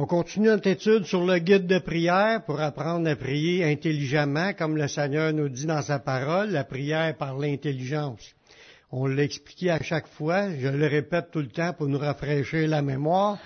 On 0.00 0.06
continue 0.06 0.46
notre 0.46 0.68
étude 0.68 1.06
sur 1.06 1.26
le 1.26 1.40
guide 1.40 1.66
de 1.66 1.80
prière 1.80 2.44
pour 2.44 2.60
apprendre 2.60 3.10
à 3.10 3.16
prier 3.16 3.64
intelligemment, 3.64 4.52
comme 4.52 4.76
le 4.76 4.86
Seigneur 4.86 5.32
nous 5.32 5.48
dit 5.48 5.66
dans 5.66 5.82
sa 5.82 5.98
parole, 5.98 6.50
la 6.50 6.62
prière 6.62 7.16
par 7.16 7.36
l'intelligence. 7.36 8.20
On 8.92 9.08
l'a 9.08 9.24
expliqué 9.24 9.70
à 9.70 9.82
chaque 9.82 10.06
fois, 10.06 10.50
je 10.56 10.68
le 10.68 10.86
répète 10.86 11.32
tout 11.32 11.40
le 11.40 11.48
temps 11.48 11.72
pour 11.72 11.88
nous 11.88 11.98
rafraîchir 11.98 12.68
la 12.68 12.80
mémoire, 12.80 13.38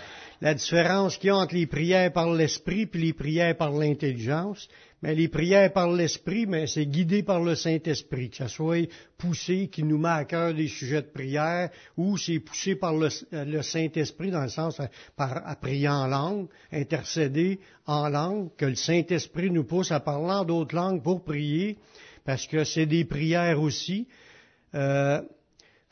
la 0.42 0.52
différence 0.52 1.16
qu'il 1.16 1.28
y 1.28 1.30
a 1.30 1.36
entre 1.36 1.54
les 1.54 1.66
prières 1.66 2.12
par 2.12 2.30
l'esprit 2.30 2.82
et 2.93 2.98
les 2.98 3.14
prières 3.14 3.57
par 3.57 3.71
l'intelligence. 3.73 4.69
Mais 5.03 5.16
les 5.16 5.27
prières 5.27 5.73
par 5.73 5.91
l'esprit, 5.91 6.46
mais 6.46 6.69
c'est 6.69 6.87
guidé 6.87 7.25
par 7.25 7.41
le 7.43 7.57
Saint-Esprit, 7.57 8.30
que 8.30 8.37
ça 8.37 8.46
soit 8.46 8.89
poussé, 9.19 9.69
qui 9.69 9.82
nous 9.82 9.98
met 9.98 10.09
à 10.09 10.25
cœur 10.25 10.55
des 10.55 10.69
sujets 10.69 11.02
de 11.02 11.09
prière, 11.09 11.71
ou 11.96 12.16
c'est 12.16 12.39
poussé 12.39 12.77
par 12.77 12.95
le, 12.95 13.11
Saint-Esprit 13.62 14.30
dans 14.30 14.43
le 14.43 14.48
sens 14.48 14.80
par, 15.16 15.43
à 15.45 15.57
prier 15.57 15.88
en 15.88 16.07
langue, 16.07 16.46
intercéder 16.70 17.59
en 17.84 18.09
langue, 18.09 18.51
que 18.57 18.66
le 18.66 18.77
Saint-Esprit 18.77 19.51
nous 19.51 19.65
pousse 19.65 19.91
à 19.91 19.98
parler 19.98 20.34
en 20.34 20.45
d'autres 20.45 20.77
langues 20.77 21.02
pour 21.02 21.24
prier, 21.24 21.79
parce 22.24 22.46
que 22.46 22.62
c'est 22.62 22.87
des 22.87 23.05
prières 23.05 23.60
aussi. 23.60 24.07
Euh, 24.77 25.21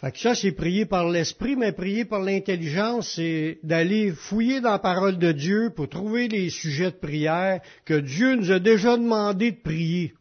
fait 0.01 0.13
que 0.13 0.19
ça, 0.19 0.35
c'est 0.35 0.53
prier 0.53 0.87
par 0.87 1.11
l'esprit, 1.11 1.57
mais 1.57 1.73
prier 1.73 2.07
par 2.07 2.21
l'intelligence, 2.21 3.17
c'est 3.17 3.59
d'aller 3.63 4.13
fouiller 4.13 4.63
dans 4.63 4.71
la 4.71 4.79
parole 4.79 5.19
de 5.19 5.31
Dieu 5.31 5.73
pour 5.77 5.91
trouver 5.91 6.27
les 6.27 6.49
sujets 6.49 6.91
de 6.91 6.97
prière 6.97 7.61
que 7.85 8.01
Dieu 8.01 8.35
nous 8.37 8.51
a 8.51 8.59
déjà 8.59 8.97
demandé 8.97 9.51
de 9.51 9.59
prier. 9.59 10.15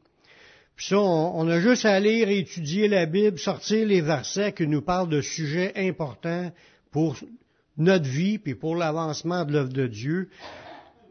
Puis 0.75 0.87
ça, 0.87 0.99
on, 0.99 1.47
a 1.47 1.61
juste 1.61 1.85
à 1.85 1.97
lire 1.97 2.27
et 2.27 2.39
étudier 2.39 2.89
la 2.89 3.05
Bible, 3.05 3.39
sortir 3.39 3.87
les 3.87 4.01
versets 4.01 4.51
qui 4.51 4.67
nous 4.67 4.81
parlent 4.81 5.09
de 5.09 5.21
sujets 5.21 5.71
importants 5.77 6.51
pour 6.91 7.15
notre 7.77 8.07
vie, 8.07 8.37
puis 8.37 8.55
pour 8.55 8.75
l'avancement 8.75 9.45
de 9.45 9.53
l'œuvre 9.53 9.71
de 9.71 9.87
Dieu. 9.87 10.29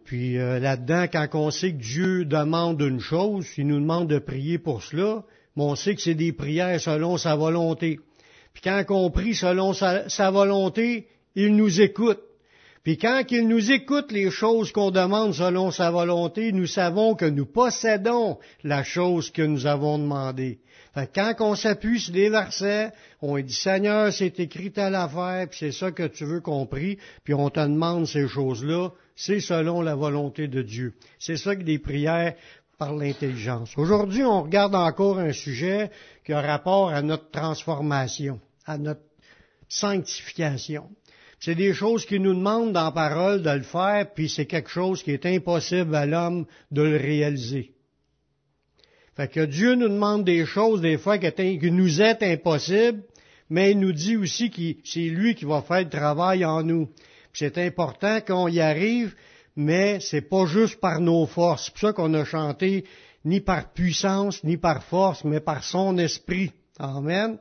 Puis 0.04 0.36
euh, 0.36 0.58
là-dedans, 0.58 1.06
quand 1.10 1.28
on 1.34 1.50
sait 1.50 1.72
que 1.72 1.82
Dieu 1.82 2.24
demande 2.26 2.82
une 2.82 3.00
chose, 3.00 3.46
il 3.56 3.66
nous 3.66 3.80
demande 3.80 4.08
de 4.08 4.18
prier 4.18 4.58
pour 4.58 4.82
cela, 4.82 5.24
mais 5.56 5.62
on 5.62 5.74
sait 5.74 5.94
que 5.94 6.02
c'est 6.02 6.14
des 6.14 6.32
prières 6.32 6.80
selon 6.80 7.16
sa 7.16 7.34
volonté. 7.34 8.00
Puis 8.52 8.62
quand 8.62 8.84
on 8.90 9.10
prie 9.10 9.34
selon 9.34 9.72
sa, 9.72 10.30
volonté, 10.30 11.08
il 11.34 11.54
nous 11.56 11.80
écoute. 11.80 12.20
Puis 12.82 12.96
quand 12.96 13.22
il 13.30 13.48
nous 13.48 13.70
écoute 13.70 14.12
les 14.12 14.30
choses 14.30 14.72
qu'on 14.72 14.90
demande 14.90 15.34
selon 15.34 15.70
sa 15.70 15.90
volonté, 15.90 16.52
nous 16.52 16.66
savons 16.66 17.14
que 17.14 17.26
nous 17.26 17.46
possédons 17.46 18.38
la 18.64 18.82
chose 18.82 19.30
que 19.30 19.42
nous 19.42 19.66
avons 19.66 19.98
demandée. 19.98 20.60
Fait 20.94 21.10
quand 21.14 21.34
on 21.40 21.54
s'appuie 21.54 22.00
sur 22.00 22.14
des 22.14 22.30
versets, 22.30 22.90
on 23.20 23.38
dit 23.38 23.52
Seigneur, 23.52 24.12
c'est 24.12 24.40
écrit 24.40 24.72
à 24.76 24.90
l'affaire, 24.90 25.48
puis 25.48 25.58
c'est 25.60 25.72
ça 25.72 25.92
que 25.92 26.06
tu 26.06 26.24
veux 26.24 26.40
qu'on 26.40 26.66
prie, 26.66 26.98
puis 27.24 27.34
on 27.34 27.50
te 27.50 27.60
demande 27.60 28.06
ces 28.06 28.26
choses-là, 28.26 28.90
c'est 29.14 29.40
selon 29.40 29.82
la 29.82 29.94
volonté 29.94 30.48
de 30.48 30.62
Dieu. 30.62 30.94
C'est 31.18 31.36
ça 31.36 31.56
que 31.56 31.62
des 31.62 31.78
prières 31.78 32.34
par 32.78 32.94
l'intelligence. 32.94 33.76
Aujourd'hui, 33.76 34.22
on 34.22 34.42
regarde 34.42 34.74
encore 34.74 35.18
un 35.18 35.32
sujet 35.32 35.90
qui 36.24 36.32
a 36.32 36.40
rapport 36.40 36.90
à 36.90 37.02
notre 37.02 37.30
transformation 37.30 38.40
à 38.68 38.76
notre 38.76 39.00
sanctification. 39.68 40.90
C'est 41.40 41.54
des 41.54 41.72
choses 41.72 42.04
qui 42.04 42.20
nous 42.20 42.34
demandent 42.34 42.72
dans 42.72 42.84
la 42.84 42.92
parole 42.92 43.42
de 43.42 43.50
le 43.50 43.62
faire, 43.62 44.12
puis 44.12 44.28
c'est 44.28 44.46
quelque 44.46 44.70
chose 44.70 45.02
qui 45.02 45.12
est 45.12 45.24
impossible 45.24 45.94
à 45.94 46.04
l'homme 46.04 46.46
de 46.70 46.82
le 46.82 46.96
réaliser. 46.96 47.72
Fait 49.16 49.28
que 49.28 49.44
Dieu 49.46 49.74
nous 49.74 49.88
demande 49.88 50.24
des 50.24 50.44
choses 50.44 50.80
des 50.80 50.98
fois 50.98 51.18
qui 51.18 51.70
nous 51.70 52.02
est 52.02 52.22
impossible, 52.22 53.02
mais 53.50 53.70
il 53.72 53.80
nous 53.80 53.92
dit 53.92 54.16
aussi 54.16 54.50
que 54.50 54.80
c'est 54.84 55.00
lui 55.08 55.34
qui 55.34 55.44
va 55.44 55.62
faire 55.62 55.80
le 55.80 55.88
travail 55.88 56.44
en 56.44 56.62
nous. 56.62 56.88
C'est 57.32 57.56
important 57.58 58.20
qu'on 58.20 58.48
y 58.48 58.60
arrive, 58.60 59.14
mais 59.58 59.98
c'est 59.98 60.20
pas 60.20 60.46
juste 60.46 60.78
par 60.78 61.00
nos 61.00 61.26
forces. 61.26 61.64
C'est 61.64 61.72
pour 61.72 61.80
ça 61.80 61.92
qu'on 61.92 62.14
a 62.14 62.24
chanté 62.24 62.84
ni 63.24 63.40
par 63.40 63.72
puissance, 63.72 64.44
ni 64.44 64.56
par 64.56 64.84
force, 64.84 65.24
mais 65.24 65.40
par 65.40 65.64
son 65.64 65.98
esprit. 65.98 66.52
Amen. 66.78 67.38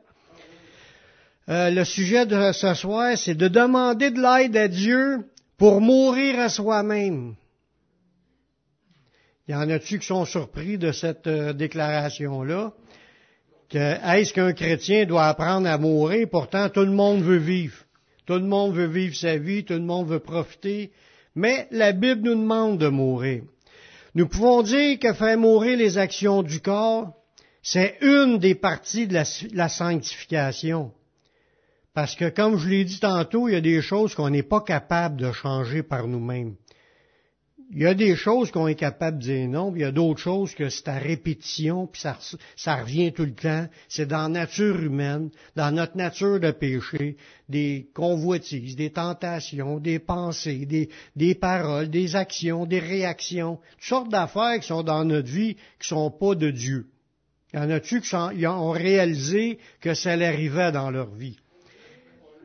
Euh, 1.47 1.69
le 1.69 1.85
sujet 1.85 2.25
de 2.25 2.51
ce 2.53 2.73
soir, 2.73 3.16
c'est 3.16 3.35
de 3.35 3.47
demander 3.47 4.09
de 4.09 4.19
l'aide 4.19 4.57
à 4.57 4.67
Dieu 4.67 5.29
pour 5.57 5.79
mourir 5.79 6.39
à 6.39 6.50
soi-même. 6.50 7.35
Il 9.47 9.51
y 9.51 9.56
en 9.56 9.69
a-tu 9.69 10.00
qui 10.00 10.07
sont 10.07 10.25
surpris 10.25 10.79
de 10.79 10.91
cette 10.91 11.27
euh, 11.27 11.53
déclaration-là? 11.53 12.73
Est-ce 13.72 14.33
qu'un 14.33 14.53
chrétien 14.53 15.06
doit 15.06 15.27
apprendre 15.27 15.67
à 15.67 15.77
mourir? 15.77 16.27
Pourtant, 16.31 16.67
tout 16.69 16.81
le 16.81 16.91
monde 16.91 17.22
veut 17.22 17.38
vivre. 17.38 17.77
Tout 18.25 18.35
le 18.35 18.47
monde 18.47 18.73
veut 18.73 18.88
vivre 18.88 19.16
sa 19.16 19.38
vie, 19.38 19.63
tout 19.63 19.73
le 19.73 19.81
monde 19.81 20.07
veut 20.07 20.19
profiter. 20.19 20.91
Mais 21.37 21.67
la 21.69 21.91
Bible 21.91 22.21
nous 22.23 22.41
demande 22.41 22.79
de 22.79 22.87
mourir. 22.87 23.43
Nous 24.15 24.27
pouvons 24.27 24.63
dire 24.63 24.97
que 24.97 25.13
faire 25.13 25.37
mourir 25.37 25.77
les 25.77 25.99
actions 25.99 26.41
du 26.41 26.59
corps, 26.61 27.13
c'est 27.61 27.95
une 28.01 28.39
des 28.39 28.55
parties 28.55 29.05
de 29.05 29.13
la 29.53 29.69
sanctification. 29.69 30.91
Parce 31.93 32.15
que, 32.15 32.29
comme 32.29 32.57
je 32.57 32.67
l'ai 32.67 32.85
dit 32.85 32.99
tantôt, 32.99 33.47
il 33.47 33.53
y 33.53 33.55
a 33.55 33.61
des 33.61 33.83
choses 33.83 34.15
qu'on 34.15 34.31
n'est 34.31 34.41
pas 34.41 34.61
capable 34.61 35.17
de 35.17 35.31
changer 35.31 35.83
par 35.83 36.07
nous-mêmes. 36.07 36.55
Il 37.69 37.79
y 37.79 37.85
a 37.85 37.94
des 37.94 38.16
choses 38.16 38.50
qu'on 38.51 38.67
est 38.67 38.75
capable 38.75 39.17
de 39.17 39.23
dire 39.23 39.50
non, 39.50 39.72
puis 39.72 39.81
il 39.81 39.83
y 39.83 39.88
a 39.88 39.91
d'autres 39.91 40.22
choses 40.22 40.55
que 40.55 40.69
c'est 40.69 40.88
à 40.88 40.97
répétition, 40.97 41.85
puis 41.85 42.01
ça, 42.01 42.75
revient 42.78 43.11
tout 43.11 43.25
le 43.25 43.33
temps. 43.33 43.67
C'est 43.89 44.05
dans 44.05 44.23
la 44.23 44.29
nature 44.29 44.79
humaine, 44.79 45.29
dans 45.55 45.72
notre 45.75 45.97
nature 45.97 46.39
de 46.39 46.51
péché, 46.51 47.17
des 47.50 47.89
convoitises, 47.94 48.77
des 48.77 48.91
tentations, 48.91 49.79
des 49.79 50.00
pensées, 50.00 50.66
des, 51.16 51.35
paroles, 51.35 51.89
des 51.89 52.16
actions, 52.16 52.66
des 52.66 52.79
réactions, 52.79 53.59
toutes 53.73 53.83
sortes 53.83 54.11
d'affaires 54.11 54.59
qui 54.61 54.67
sont 54.67 54.83
dans 54.83 55.03
notre 55.03 55.29
vie 55.29 55.56
qui 55.79 55.88
sont 55.89 56.09
pas 56.09 56.35
de 56.35 56.51
Dieu. 56.51 56.88
Il 57.53 57.59
y 57.59 57.63
en 57.63 57.69
a-tu 57.69 58.00
qui 58.01 58.47
ont 58.47 58.72
réalisé 58.72 59.59
que 59.81 59.94
ça 59.94 60.11
arrivait 60.11 60.72
dans 60.72 60.89
leur 60.89 61.13
vie? 61.13 61.38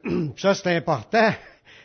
ça 0.36 0.54
c'est 0.54 0.74
important. 0.74 1.32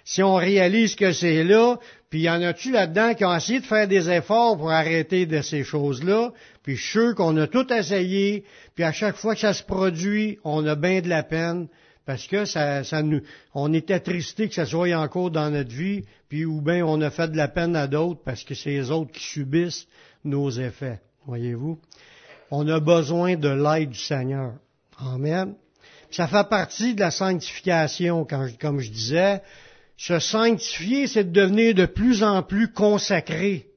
Si 0.07 0.23
on 0.23 0.35
réalise 0.35 0.95
que 0.95 1.12
c'est 1.12 1.44
là, 1.44 1.78
puis 2.09 2.22
y 2.22 2.29
en 2.29 2.41
a-tu 2.41 2.72
là-dedans 2.72 3.13
qui 3.13 3.25
ont 3.25 3.35
essayé 3.35 3.59
de 3.59 3.66
faire 3.66 3.90
des 3.90 4.09
efforts 4.09 4.56
pour 4.56 4.72
arrêter 4.72 5.25
de 5.25 5.41
ces 5.41 5.66
choses-là, 5.66 6.31
puis 6.63 6.78
je 6.78 6.81
suis 6.81 6.91
sûr 6.91 7.13
qu'on 7.13 7.35
a 7.35 7.45
tout 7.45 7.73
essayé, 7.73 8.46
puis 8.73 8.85
à 8.85 8.94
chaque 8.94 9.17
fois 9.17 9.34
que 9.34 9.41
ça 9.41 9.53
se 9.53 9.63
produit, 9.63 10.40
on 10.46 10.66
a 10.66 10.75
bien 10.75 11.01
de 11.01 11.09
la 11.09 11.23
peine, 11.23 11.67
parce 12.06 12.25
que 12.25 12.46
ça, 12.46 12.85
ça 12.85 13.03
nous, 13.03 13.19
on 13.53 13.73
est 13.73 13.91
attristé 13.91 14.47
que 14.47 14.56
ça 14.56 14.66
soit 14.66 14.94
encore 14.94 15.29
dans 15.29 15.50
notre 15.50 15.75
vie, 15.75 16.06
puis 16.29 16.46
ou 16.46 16.62
bien 16.62 16.85
on 16.85 17.01
a 17.01 17.09
fait 17.09 17.28
de 17.28 17.35
la 17.35 17.50
peine 17.50 17.75
à 17.75 17.88
d'autres 17.88 18.22
parce 18.23 18.46
que 18.46 18.56
c'est 18.56 18.69
les 18.69 18.91
autres 18.91 19.12
qui 19.12 19.25
subissent 19.25 19.88
nos 20.23 20.50
effets. 20.50 21.01
Voyez-vous? 21.25 21.81
On 22.50 22.66
a 22.69 22.79
besoin 22.79 23.35
de 23.35 23.50
l'aide 23.50 23.90
du 23.90 24.00
Seigneur. 24.00 24.53
Amen. 24.97 25.56
Ça 26.12 26.29
fait 26.29 26.47
partie 26.47 26.96
de 26.96 27.01
la 27.01 27.12
sanctification, 27.12 28.25
comme 28.25 28.79
je 28.79 28.90
disais. 28.90 29.41
Se 29.97 30.19
sanctifier, 30.19 31.08
c'est 31.08 31.25
de 31.25 31.41
devenir 31.41 31.74
de 31.74 31.85
plus 31.85 32.24
en 32.24 32.44
plus 32.44 32.72
consacré 32.72 33.68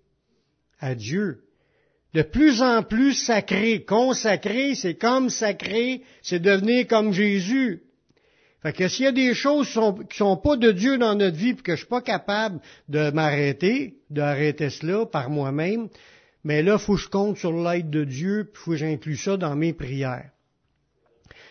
à 0.78 0.94
Dieu. 0.94 1.44
De 2.12 2.22
plus 2.22 2.60
en 2.60 2.82
plus 2.82 3.14
sacré. 3.14 3.84
Consacré, 3.84 4.74
c'est 4.74 4.94
comme 4.94 5.30
sacré, 5.30 6.02
c'est 6.22 6.40
devenir 6.40 6.86
comme 6.86 7.12
Jésus. 7.12 7.82
Fait 8.62 8.74
que 8.74 8.88
s'il 8.88 9.06
y 9.06 9.08
a 9.08 9.12
des 9.12 9.32
choses 9.32 9.68
qui 9.68 9.72
sont, 9.72 9.98
sont 10.12 10.36
pas 10.36 10.56
de 10.56 10.70
Dieu 10.72 10.98
dans 10.98 11.14
notre 11.14 11.36
vie, 11.36 11.54
puis 11.54 11.62
que 11.62 11.72
je 11.72 11.78
suis 11.78 11.86
pas 11.86 12.02
capable 12.02 12.60
de 12.88 13.10
m'arrêter, 13.10 13.94
d'arrêter 14.10 14.68
cela 14.68 15.06
par 15.06 15.30
moi-même, 15.30 15.88
mais 16.44 16.62
là, 16.62 16.78
faut 16.78 16.96
que 16.96 17.00
je 17.00 17.08
compte 17.08 17.38
sur 17.38 17.52
l'aide 17.52 17.88
de 17.90 18.04
Dieu, 18.04 18.50
puis 18.52 18.62
faut 18.62 18.70
que 18.72 18.76
j'inclue 18.76 19.16
ça 19.16 19.36
dans 19.36 19.56
mes 19.56 19.72
prières. 19.72 20.30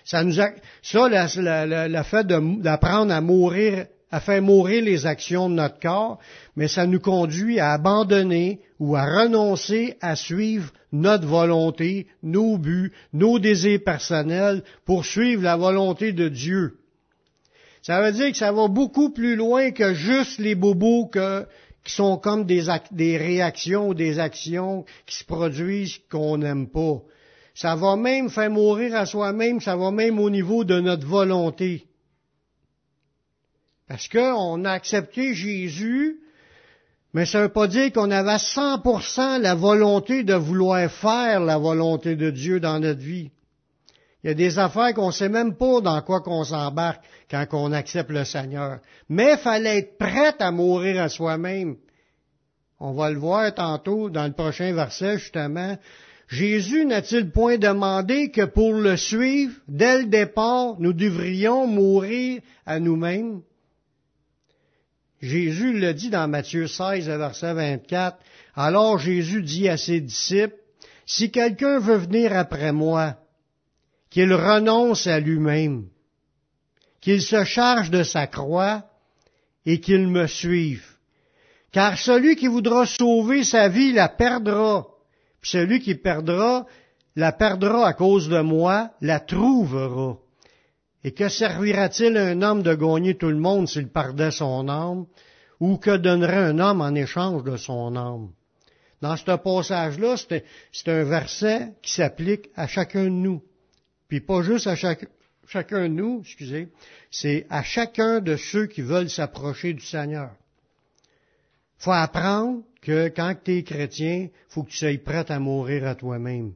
Ça 0.03 0.23
nous 0.23 0.39
a, 0.39 0.49
ça, 0.81 2.03
fait 2.03 2.27
d'apprendre 2.27 3.13
à 3.13 3.21
mourir, 3.21 3.87
à 4.11 4.19
faire 4.19 4.41
mourir 4.41 4.83
les 4.83 5.05
actions 5.05 5.49
de 5.49 5.55
notre 5.55 5.79
corps, 5.79 6.19
mais 6.55 6.67
ça 6.67 6.87
nous 6.87 6.99
conduit 6.99 7.59
à 7.59 7.73
abandonner 7.73 8.59
ou 8.79 8.95
à 8.95 9.05
renoncer 9.05 9.97
à 10.01 10.15
suivre 10.15 10.71
notre 10.91 11.27
volonté, 11.27 12.07
nos 12.23 12.57
buts, 12.57 12.91
nos 13.13 13.39
désirs 13.39 13.83
personnels 13.85 14.63
pour 14.85 15.05
suivre 15.05 15.43
la 15.43 15.57
volonté 15.57 16.11
de 16.11 16.27
Dieu. 16.27 16.77
Ça 17.81 18.01
veut 18.01 18.11
dire 18.11 18.31
que 18.31 18.37
ça 18.37 18.51
va 18.51 18.67
beaucoup 18.67 19.11
plus 19.11 19.35
loin 19.35 19.71
que 19.71 19.93
juste 19.93 20.39
les 20.39 20.55
bobos 20.55 21.11
qui 21.83 21.93
sont 21.93 22.17
comme 22.17 22.45
des, 22.45 22.65
des 22.91 23.17
réactions 23.17 23.89
ou 23.89 23.93
des 23.93 24.19
actions 24.19 24.85
qui 25.05 25.17
se 25.17 25.23
produisent 25.23 25.99
qu'on 26.11 26.37
n'aime 26.37 26.67
pas. 26.67 27.01
Ça 27.53 27.75
va 27.75 27.95
même 27.95 28.29
faire 28.29 28.49
mourir 28.49 28.95
à 28.95 29.05
soi-même, 29.05 29.59
ça 29.59 29.75
va 29.75 29.91
même 29.91 30.19
au 30.19 30.29
niveau 30.29 30.63
de 30.63 30.79
notre 30.79 31.05
volonté. 31.05 31.88
Parce 33.89 34.07
qu'on 34.07 34.65
a 34.65 34.71
accepté 34.71 35.33
Jésus, 35.33 36.19
mais 37.13 37.25
ça 37.25 37.39
ne 37.39 37.43
veut 37.45 37.51
pas 37.51 37.67
dire 37.67 37.91
qu'on 37.91 38.11
avait 38.11 38.35
100% 38.35 39.41
la 39.41 39.55
volonté 39.55 40.23
de 40.23 40.35
vouloir 40.35 40.89
faire 40.91 41.39
la 41.39 41.57
volonté 41.57 42.15
de 42.15 42.29
Dieu 42.29 42.59
dans 42.59 42.79
notre 42.79 42.99
vie. 42.99 43.31
Il 44.23 44.27
y 44.27 44.29
a 44.29 44.35
des 44.35 44.59
affaires 44.59 44.93
qu'on 44.93 45.07
ne 45.07 45.11
sait 45.11 45.27
même 45.27 45.55
pas 45.55 45.81
dans 45.81 45.99
quoi 46.03 46.21
qu'on 46.21 46.43
s'embarque 46.43 47.03
quand 47.31 47.47
on 47.53 47.71
accepte 47.71 48.11
le 48.11 48.25
Seigneur. 48.25 48.77
Mais 49.09 49.31
il 49.33 49.37
fallait 49.39 49.79
être 49.79 49.97
prêt 49.97 50.35
à 50.37 50.51
mourir 50.51 51.01
à 51.01 51.09
soi-même 51.09 51.77
On 52.79 52.93
va 52.93 53.09
le 53.09 53.17
voir 53.17 53.51
tantôt 53.55 54.11
dans 54.11 54.27
le 54.27 54.33
prochain 54.33 54.71
verset, 54.73 55.17
justement. 55.17 55.77
Jésus 56.27 56.85
n'a-t-il 56.85 57.31
point 57.31 57.57
demandé 57.57 58.29
que 58.29 58.45
pour 58.45 58.73
le 58.73 58.97
suivre, 58.97 59.55
dès 59.67 59.97
le 59.97 60.05
départ, 60.05 60.75
nous 60.77 60.93
devrions 60.93 61.65
mourir 61.65 62.41
à 62.67 62.79
nous-mêmes? 62.79 63.41
Jésus 65.21 65.73
le 65.73 65.93
dit 65.93 66.09
dans 66.09 66.27
Matthieu 66.27 66.67
16, 66.67 67.07
verset 67.07 67.53
24. 67.53 68.17
Alors 68.55 68.99
Jésus 68.99 69.41
dit 69.41 69.67
à 69.67 69.77
ses 69.77 69.99
disciples, 69.99 70.55
Si 71.05 71.31
quelqu'un 71.31 71.79
veut 71.79 71.97
venir 71.97 72.35
après 72.35 72.71
moi, 72.71 73.17
qu'il 74.09 74.33
renonce 74.33 75.07
à 75.07 75.19
lui-même, 75.19 75.87
qu'il 77.01 77.21
se 77.21 77.43
charge 77.43 77.91
de 77.91 78.03
sa 78.03 78.27
croix 78.27 78.85
et 79.65 79.79
qu'il 79.79 80.07
me 80.07 80.25
suive. 80.27 80.85
Car 81.71 81.97
celui 81.97 82.35
qui 82.35 82.47
voudra 82.47 82.85
sauver 82.85 83.43
sa 83.43 83.67
vie 83.67 83.91
la 83.91 84.09
perdra, 84.09 84.87
puis 85.41 85.51
celui 85.51 85.79
qui 85.81 85.95
perdra 85.95 86.65
la 87.15 87.31
perdra 87.31 87.87
à 87.87 87.93
cause 87.93 88.29
de 88.29 88.39
moi, 88.39 88.91
la 89.01 89.19
trouvera. 89.19 90.17
Et 91.03 91.11
que 91.13 91.29
servira-t-il 91.29 92.17
un 92.17 92.41
homme 92.41 92.61
de 92.61 92.73
gagner 92.75 93.15
tout 93.15 93.29
le 93.29 93.39
monde 93.39 93.67
s'il 93.67 93.87
perdait 93.87 94.31
son 94.31 94.67
âme? 94.67 95.05
Ou 95.59 95.77
que 95.77 95.97
donnerait 95.97 96.49
un 96.51 96.59
homme 96.59 96.81
en 96.81 96.93
échange 96.95 97.43
de 97.43 97.57
son 97.57 97.95
âme? 97.95 98.29
Dans 99.01 99.15
ce 99.15 99.35
passage-là, 99.37 100.15
c'est 100.17 100.89
un 100.89 101.03
verset 101.03 101.73
qui 101.81 101.93
s'applique 101.93 102.49
à 102.55 102.67
chacun 102.67 103.05
de 103.05 103.09
nous. 103.09 103.41
Puis 104.09 104.19
pas 104.19 104.41
juste 104.41 104.67
à 104.67 104.75
chacun 104.75 105.83
de 105.83 105.87
nous, 105.87 106.21
excusez, 106.21 106.69
c'est 107.09 107.45
à 107.49 107.63
chacun 107.63 108.19
de 108.19 108.35
ceux 108.35 108.67
qui 108.67 108.81
veulent 108.81 109.09
s'approcher 109.09 109.73
du 109.73 109.85
Seigneur. 109.85 110.31
faut 111.77 111.91
apprendre 111.91 112.63
que 112.81 113.07
quand 113.07 113.35
tu 113.43 113.57
es 113.57 113.63
chrétien, 113.63 114.27
faut 114.49 114.63
que 114.63 114.71
tu 114.71 114.77
sois 114.77 114.97
prêt 115.03 115.31
à 115.31 115.39
mourir 115.39 115.87
à 115.87 115.95
toi-même. 115.95 116.53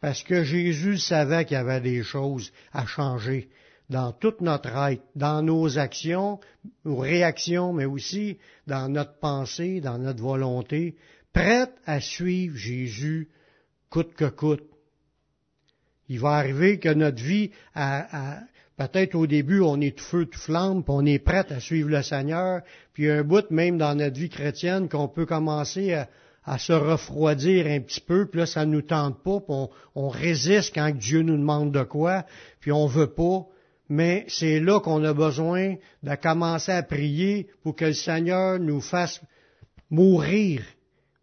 Parce 0.00 0.22
que 0.22 0.42
Jésus 0.42 0.98
savait 0.98 1.44
qu'il 1.44 1.56
y 1.56 1.60
avait 1.60 1.80
des 1.80 2.02
choses 2.02 2.52
à 2.72 2.86
changer 2.86 3.48
dans 3.90 4.12
toute 4.12 4.40
notre 4.40 4.74
être, 4.76 5.02
dans 5.14 5.42
nos 5.42 5.78
actions, 5.78 6.40
nos 6.84 6.96
réactions, 6.96 7.72
mais 7.72 7.84
aussi 7.84 8.38
dans 8.66 8.88
notre 8.88 9.18
pensée, 9.18 9.80
dans 9.80 9.98
notre 9.98 10.22
volonté, 10.22 10.96
prête 11.32 11.74
à 11.84 12.00
suivre 12.00 12.56
Jésus 12.56 13.28
coûte 13.90 14.14
que 14.14 14.24
coûte. 14.24 14.64
Il 16.08 16.18
va 16.18 16.30
arriver 16.30 16.78
que 16.80 16.88
notre 16.88 17.22
vie, 17.22 17.50
peut-être 18.76 19.14
au 19.14 19.26
début, 19.26 19.60
on 19.60 19.80
est 19.80 19.96
tout 19.96 20.04
feu, 20.04 20.26
tout 20.26 20.38
flamme, 20.38 20.82
puis 20.82 20.92
on 20.92 21.06
est 21.06 21.18
prête 21.18 21.52
à 21.52 21.60
suivre 21.60 21.90
le 21.90 22.02
Seigneur, 22.02 22.62
puis 22.92 23.08
un 23.08 23.22
bout 23.22 23.48
même 23.50 23.78
dans 23.78 23.94
notre 23.94 24.18
vie 24.18 24.28
chrétienne 24.28 24.88
qu'on 24.88 25.08
peut 25.08 25.26
commencer 25.26 25.94
à, 26.44 26.58
se 26.58 26.72
refroidir 26.72 27.66
un 27.66 27.80
petit 27.80 28.00
peu, 28.00 28.26
puis 28.26 28.40
là, 28.40 28.46
ça 28.46 28.66
nous 28.66 28.82
tente 28.82 29.22
pas, 29.22 29.40
puis 29.40 29.54
on, 29.54 29.70
on, 29.94 30.08
résiste 30.08 30.74
quand 30.74 30.90
Dieu 30.90 31.22
nous 31.22 31.38
demande 31.38 31.72
de 31.72 31.84
quoi, 31.84 32.26
puis 32.60 32.70
on 32.70 32.86
veut 32.86 33.14
pas, 33.14 33.46
mais 33.94 34.24
c'est 34.26 34.58
là 34.58 34.80
qu'on 34.80 35.04
a 35.04 35.14
besoin 35.14 35.76
de 36.02 36.14
commencer 36.16 36.72
à 36.72 36.82
prier 36.82 37.46
pour 37.62 37.76
que 37.76 37.84
le 37.84 37.92
Seigneur 37.92 38.58
nous 38.58 38.80
fasse 38.80 39.20
mourir, 39.88 40.64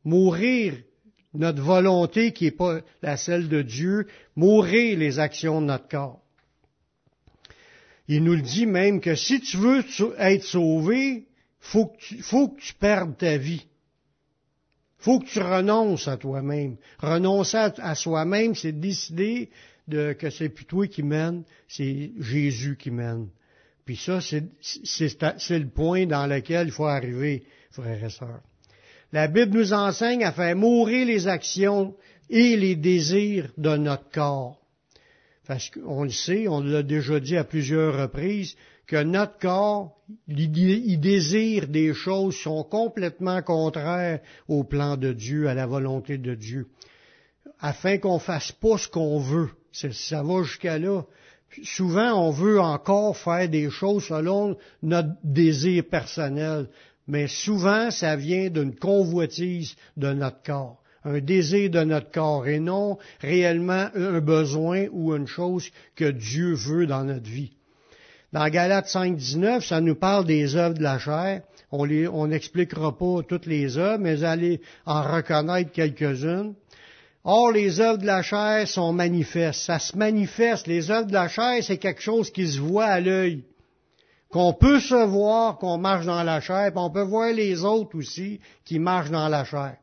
mourir 0.05 0.75
notre 1.33 1.61
volonté 1.61 2.31
qui 2.31 2.45
n'est 2.45 2.51
pas 2.51 2.79
la 3.01 3.17
celle 3.17 3.49
de 3.49 3.61
Dieu, 3.61 4.07
mourir 4.37 4.97
les 4.97 5.19
actions 5.19 5.59
de 5.59 5.65
notre 5.65 5.89
corps. 5.89 6.21
Il 8.07 8.23
nous 8.23 8.35
le 8.35 8.41
dit 8.41 8.65
même 8.65 9.01
que 9.01 9.15
si 9.15 9.41
tu 9.41 9.57
veux 9.57 9.83
être 10.17 10.43
sauvé, 10.45 11.27
faut 11.59 11.91
faut 12.21 12.49
que 12.49 12.61
tu 12.61 12.73
perdes 12.73 13.17
ta 13.17 13.35
vie. 13.35 13.65
Faut 14.97 15.19
que 15.19 15.25
tu 15.25 15.39
renonces 15.39 16.07
à 16.07 16.15
toi-même. 16.15 16.77
Renoncer 16.99 17.57
à 17.57 17.95
soi-même, 17.95 18.55
c'est 18.55 18.79
décider 18.79 19.49
que 20.17 20.29
c'est 20.29 20.49
plus 20.49 20.65
toi 20.65 20.87
qui 20.87 21.03
mène, 21.03 21.43
c'est 21.67 22.11
Jésus 22.19 22.77
qui 22.77 22.91
mène. 22.91 23.27
Puis 23.85 23.97
ça, 23.97 24.19
c'est 24.21 25.59
le 25.59 25.69
point 25.69 26.05
dans 26.05 26.27
lequel 26.27 26.67
il 26.67 26.71
faut 26.71 26.85
arriver, 26.85 27.43
frères 27.71 28.03
et 28.03 28.09
sœurs. 28.09 28.41
La 29.11 29.27
Bible 29.27 29.57
nous 29.57 29.73
enseigne 29.73 30.23
à 30.23 30.31
faire 30.31 30.55
mourir 30.55 31.05
les 31.05 31.27
actions 31.27 31.95
et 32.29 32.55
les 32.55 32.75
désirs 32.75 33.51
de 33.57 33.75
notre 33.75 34.09
corps. 34.09 34.61
Parce 35.47 35.69
qu'on 35.69 36.03
le 36.03 36.11
sait, 36.11 36.47
on 36.47 36.61
l'a 36.61 36.83
déjà 36.83 37.19
dit 37.19 37.35
à 37.35 37.43
plusieurs 37.43 37.99
reprises, 37.99 38.55
que 38.87 39.03
notre 39.03 39.37
corps, 39.39 39.97
il 40.27 40.99
désire 40.99 41.67
des 41.67 41.93
choses 41.93 42.35
qui 42.35 42.43
sont 42.43 42.63
complètement 42.63 43.41
contraires 43.41 44.19
au 44.47 44.63
plan 44.63 44.97
de 44.97 45.13
Dieu, 45.13 45.47
à 45.47 45.53
la 45.53 45.65
volonté 45.65 46.17
de 46.17 46.35
Dieu, 46.35 46.67
afin 47.59 47.97
qu'on 47.97 48.19
fasse 48.19 48.51
pas 48.51 48.77
ce 48.77 48.87
qu'on 48.87 49.19
veut. 49.19 49.49
Ça 49.71 50.23
va 50.23 50.43
jusqu'à 50.43 50.77
là. 50.77 51.03
Souvent, 51.63 52.27
on 52.27 52.31
veut 52.31 52.59
encore 52.59 53.17
faire 53.17 53.49
des 53.49 53.69
choses 53.69 54.05
selon 54.05 54.57
notre 54.81 55.09
désir 55.23 55.83
personnel, 55.89 56.67
mais 57.07 57.27
souvent, 57.27 57.91
ça 57.91 58.15
vient 58.15 58.49
d'une 58.49 58.75
convoitise 58.75 59.75
de 59.97 60.13
notre 60.13 60.41
corps, 60.43 60.81
un 61.03 61.19
désir 61.19 61.69
de 61.69 61.83
notre 61.83 62.09
corps, 62.11 62.47
et 62.47 62.59
non 62.59 62.97
réellement 63.19 63.89
un 63.95 64.21
besoin 64.21 64.87
ou 64.91 65.13
une 65.13 65.27
chose 65.27 65.69
que 65.95 66.09
Dieu 66.09 66.53
veut 66.53 66.87
dans 66.87 67.03
notre 67.03 67.29
vie. 67.29 67.51
Dans 68.31 68.47
Galates 68.47 68.87
5, 68.87 69.17
19, 69.17 69.65
ça 69.65 69.81
nous 69.81 69.95
parle 69.95 70.25
des 70.25 70.55
œuvres 70.55 70.77
de 70.77 70.83
la 70.83 70.99
chair. 70.99 71.41
On 71.69 72.27
n'expliquera 72.27 72.97
pas 72.97 73.23
toutes 73.27 73.45
les 73.45 73.77
œuvres, 73.77 74.01
mais 74.01 74.23
allez 74.23 74.61
en 74.85 75.01
reconnaître 75.01 75.71
quelques-unes. 75.71 76.53
Or, 77.23 77.51
les 77.51 77.79
œuvres 77.79 77.99
de 77.99 78.05
la 78.05 78.23
chair 78.23 78.67
sont 78.67 78.93
manifestes. 78.93 79.61
Ça 79.61 79.77
se 79.79 79.95
manifeste. 79.95 80.67
Les 80.67 80.89
œuvres 80.89 81.07
de 81.07 81.13
la 81.13 81.27
chair, 81.27 81.63
c'est 81.63 81.77
quelque 81.77 82.01
chose 82.01 82.31
qui 82.31 82.47
se 82.47 82.59
voit 82.59 82.85
à 82.85 82.99
l'œil. 82.99 83.43
Qu'on 84.29 84.53
peut 84.53 84.79
se 84.79 85.05
voir 85.05 85.57
qu'on 85.57 85.77
marche 85.77 86.05
dans 86.05 86.23
la 86.23 86.39
chair, 86.41 86.71
puis 86.71 86.81
on 86.81 86.89
peut 86.89 87.03
voir 87.03 87.31
les 87.33 87.63
autres 87.63 87.97
aussi 87.97 88.39
qui 88.65 88.79
marchent 88.79 89.11
dans 89.11 89.27
la 89.27 89.43
chair. 89.43 89.77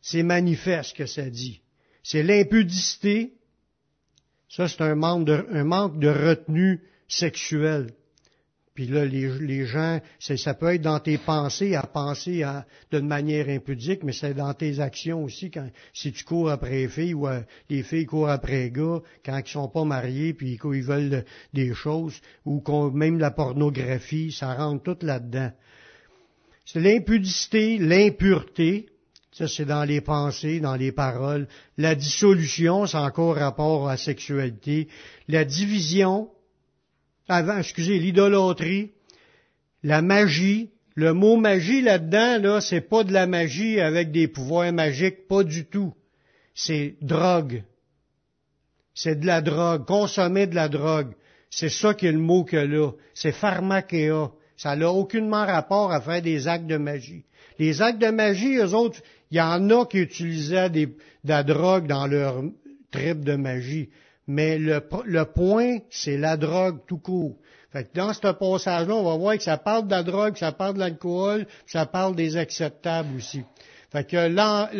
C'est 0.00 0.22
manifeste 0.22 0.96
que 0.96 1.06
ça 1.06 1.28
dit. 1.28 1.60
C'est 2.02 2.22
l'impudicité. 2.22 3.34
Ça, 4.48 4.68
c'est 4.68 4.80
un 4.80 4.94
manque 4.94 5.26
de, 5.26 5.46
un 5.52 5.64
manque 5.64 5.98
de 5.98 6.08
retenue 6.08 6.80
sexuelle. 7.08 7.92
Puis 8.76 8.88
là, 8.88 9.06
les, 9.06 9.64
gens, 9.64 10.00
ça 10.20 10.52
peut 10.52 10.74
être 10.74 10.82
dans 10.82 11.00
tes 11.00 11.16
pensées, 11.16 11.74
à 11.74 11.82
penser 11.82 12.44
d'une 12.92 13.08
manière 13.08 13.48
impudique, 13.48 14.04
mais 14.04 14.12
c'est 14.12 14.34
dans 14.34 14.52
tes 14.52 14.80
actions 14.80 15.24
aussi, 15.24 15.50
quand 15.50 15.66
si 15.94 16.12
tu 16.12 16.24
cours 16.24 16.50
après 16.50 16.82
les 16.82 16.88
filles 16.88 17.14
ou 17.14 17.26
euh, 17.26 17.40
les 17.70 17.82
filles 17.82 18.04
courent 18.04 18.28
après 18.28 18.64
les 18.64 18.70
gars, 18.70 19.00
quand 19.24 19.38
ils 19.38 19.50
sont 19.50 19.68
pas 19.68 19.84
mariés, 19.84 20.34
puis 20.34 20.58
ils 20.62 20.82
veulent 20.82 21.24
des 21.54 21.72
choses, 21.72 22.20
ou 22.44 22.62
même 22.90 23.18
la 23.18 23.30
pornographie, 23.30 24.30
ça 24.30 24.52
rentre 24.52 24.82
tout 24.82 25.06
là-dedans. 25.06 25.52
C'est 26.66 26.80
l'impudicité, 26.80 27.78
l'impureté, 27.78 28.90
ça 29.32 29.48
c'est 29.48 29.64
dans 29.64 29.84
les 29.84 30.02
pensées, 30.02 30.60
dans 30.60 30.76
les 30.76 30.92
paroles. 30.92 31.48
La 31.78 31.94
dissolution, 31.94 32.86
c'est 32.86 32.98
encore 32.98 33.36
rapport 33.36 33.88
à 33.88 33.92
la 33.92 33.96
sexualité. 33.96 34.88
La 35.28 35.46
division, 35.46 36.28
avant, 37.28 37.58
excusez, 37.58 37.98
l'idolâtrie, 37.98 38.92
la 39.82 40.02
magie. 40.02 40.70
Le 40.94 41.12
mot 41.12 41.36
magie 41.36 41.82
là-dedans, 41.82 42.40
là, 42.40 42.60
c'est 42.60 42.80
pas 42.80 43.04
de 43.04 43.12
la 43.12 43.26
magie 43.26 43.80
avec 43.80 44.12
des 44.12 44.28
pouvoirs 44.28 44.72
magiques, 44.72 45.28
pas 45.28 45.44
du 45.44 45.66
tout. 45.66 45.92
C'est 46.54 46.96
drogue. 47.02 47.64
C'est 48.94 49.20
de 49.20 49.26
la 49.26 49.42
drogue, 49.42 49.84
consommer 49.84 50.46
de 50.46 50.54
la 50.54 50.68
drogue. 50.68 51.12
C'est 51.50 51.68
ça 51.68 51.92
qui 51.92 52.06
est 52.06 52.12
le 52.12 52.18
mot 52.18 52.44
que 52.44 52.56
là. 52.56 52.92
C'est 53.12 53.32
pharmakéa. 53.32 54.30
Ça 54.56 54.74
n'a 54.74 54.90
aucunement 54.90 55.44
rapport 55.44 55.92
à 55.92 56.00
faire 56.00 56.22
des 56.22 56.48
actes 56.48 56.66
de 56.66 56.78
magie. 56.78 57.24
Les 57.58 57.82
actes 57.82 58.00
de 58.00 58.08
magie, 58.08 58.56
eux 58.56 58.74
autres, 58.74 59.00
il 59.30 59.36
y 59.36 59.40
en 59.40 59.68
a 59.70 59.84
qui 59.84 59.98
utilisaient 59.98 60.70
de 60.70 60.88
la 61.24 61.42
drogue 61.42 61.86
dans 61.86 62.06
leur 62.06 62.42
trip 62.90 63.22
de 63.22 63.36
magie. 63.36 63.90
Mais 64.26 64.58
le, 64.58 64.80
point, 65.24 65.78
c'est 65.90 66.16
la 66.16 66.36
drogue 66.36 66.80
tout 66.86 66.98
court. 66.98 67.36
Fait 67.72 67.88
dans 67.94 68.12
ce 68.12 68.20
passage-là, 68.20 68.94
on 68.94 69.04
va 69.04 69.16
voir 69.16 69.36
que 69.36 69.42
ça 69.42 69.56
parle 69.56 69.86
de 69.86 69.90
la 69.90 70.02
drogue, 70.02 70.36
ça 70.36 70.52
parle 70.52 70.74
de 70.74 70.80
l'alcool, 70.80 71.46
ça 71.66 71.86
parle 71.86 72.16
des 72.16 72.36
acceptables 72.36 73.16
aussi. 73.16 73.42
Fait 73.92 74.04
que 74.04 74.16
là, 74.16 74.70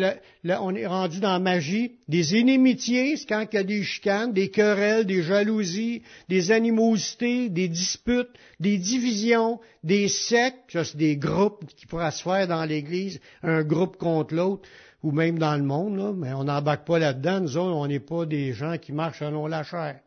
on 0.61 0.75
est 0.75 0.85
rendu 0.85 1.19
dans 1.19 1.31
la 1.31 1.39
magie. 1.39 1.93
Des 2.07 2.35
inimitiés, 2.35 3.15
c'est 3.15 3.25
quand 3.25 3.45
il 3.51 3.55
y 3.55 3.59
a 3.59 3.63
des 3.63 3.83
chicanes, 3.83 4.33
des 4.33 4.49
querelles, 4.49 5.05
des 5.05 5.23
jalousies, 5.23 6.01
des 6.27 6.51
animosités, 6.51 7.49
des 7.49 7.69
disputes, 7.69 8.29
des 8.59 8.77
divisions, 8.77 9.59
des 9.83 10.07
sectes, 10.09 10.71
ça 10.73 10.83
c'est 10.83 10.97
des 10.97 11.15
groupes 11.15 11.65
qui 11.77 11.85
pourraient 11.85 12.11
se 12.11 12.23
faire 12.23 12.47
dans 12.47 12.65
l'Église, 12.65 13.19
un 13.43 13.63
groupe 13.63 13.97
contre 13.97 14.35
l'autre 14.35 14.67
ou 15.07 15.11
même 15.11 15.39
dans 15.39 15.55
le 15.55 15.63
monde, 15.63 15.95
là, 15.95 16.11
mais 16.11 16.33
on 16.33 16.43
n'embarque 16.43 16.85
pas 16.85 16.99
là-dedans. 16.99 17.39
Nous 17.39 17.55
autres, 17.55 17.77
on 17.77 17.87
n'est 17.87 18.01
pas 18.01 18.25
des 18.25 18.51
gens 18.51 18.77
qui 18.77 18.91
marchent 18.91 19.19
selon 19.19 19.47
la 19.47 19.63
chair. 19.63 20.01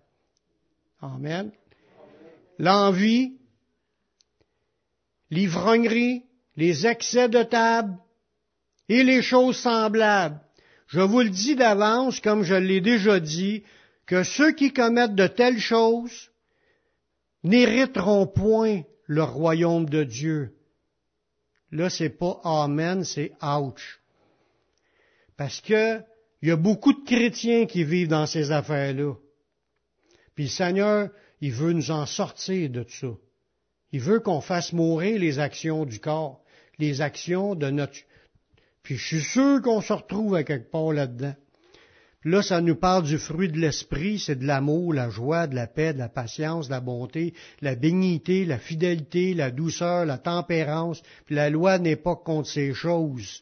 Amen. 1.00 1.50
L'envie, 2.59 3.38
l'ivrognerie, 5.30 6.25
les 6.57 6.87
excès 6.87 7.30
de 7.30 7.42
table, 7.42 7.97
et 8.90 9.02
les 9.02 9.23
choses 9.23 9.57
semblables. 9.57 10.38
Je 10.88 11.00
vous 11.00 11.21
le 11.21 11.30
dis 11.30 11.57
d'avance, 11.57 12.21
comme 12.21 12.42
je 12.42 12.57
l'ai 12.57 12.83
déjà 12.83 13.21
dit, 13.21 13.62
que 14.04 14.23
ceux 14.23 14.52
qui 14.52 14.71
commettent 14.71 15.14
de 15.14 15.28
telles 15.28 15.61
choses 15.61 16.30
n'hériteront 17.42 18.26
point 18.26 18.83
le 19.07 19.23
royaume 19.23 19.88
de 19.88 20.04
Dieu. 20.04 20.52
Là, 21.71 21.88
c'est 21.88 22.11
pas 22.11 22.38
Amen, 22.45 23.02
c'est 23.02 23.33
ouch. 23.42 24.00
Parce 25.40 25.62
que 25.62 26.02
il 26.42 26.50
y 26.50 26.52
a 26.52 26.56
beaucoup 26.56 26.92
de 26.92 27.02
chrétiens 27.02 27.64
qui 27.64 27.82
vivent 27.82 28.09
dans 28.09 28.26
ces 28.26 28.52
affaires-là. 28.52 29.14
Puis 30.35 30.44
le 30.44 30.50
Seigneur, 30.50 31.09
il 31.40 31.52
veut 31.52 31.73
nous 31.73 31.90
en 31.90 32.04
sortir 32.04 32.68
de 32.68 32.82
tout 32.82 32.92
ça. 32.92 33.14
Il 33.90 34.00
veut 34.00 34.20
qu'on 34.20 34.42
fasse 34.42 34.75
mourir 34.75 35.18
les 35.18 35.38
actions 35.38 35.87
du 35.87 35.99
corps, 35.99 36.44
les 36.78 37.00
actions 37.00 37.54
de 37.54 37.70
notre... 37.70 37.94
Puis 38.82 38.99
je 38.99 39.06
suis 39.06 39.23
sûr 39.23 39.62
qu'on 39.62 39.80
se 39.80 39.94
retrouve 39.94 40.35
à 40.35 40.44
quelque 40.44 40.70
part 40.70 40.92
là-dedans. 40.92 41.35
Là, 42.23 42.42
ça 42.42 42.61
nous 42.61 42.76
parle 42.76 43.04
du 43.04 43.16
fruit 43.16 43.49
de 43.49 43.59
l'esprit, 43.59 44.18
c'est 44.18 44.37
de 44.37 44.47
l'amour, 44.47 44.92
la 44.92 45.09
joie, 45.09 45.47
de 45.47 45.54
la 45.54 45.66
paix, 45.66 45.94
de 45.94 45.99
la 46.00 46.11
patience, 46.11 46.66
de 46.66 46.73
la 46.73 46.80
bonté, 46.80 47.32
la 47.62 47.76
bénignité, 47.76 48.44
la 48.44 48.59
fidélité, 48.59 49.32
la 49.32 49.50
douceur, 49.50 50.04
la 50.04 50.18
tempérance. 50.18 51.00
Puis 51.25 51.35
la 51.35 51.49
loi 51.49 51.78
n'est 51.78 51.97
pas 51.97 52.16
contre 52.16 52.50
ces 52.50 52.75
choses. 52.75 53.40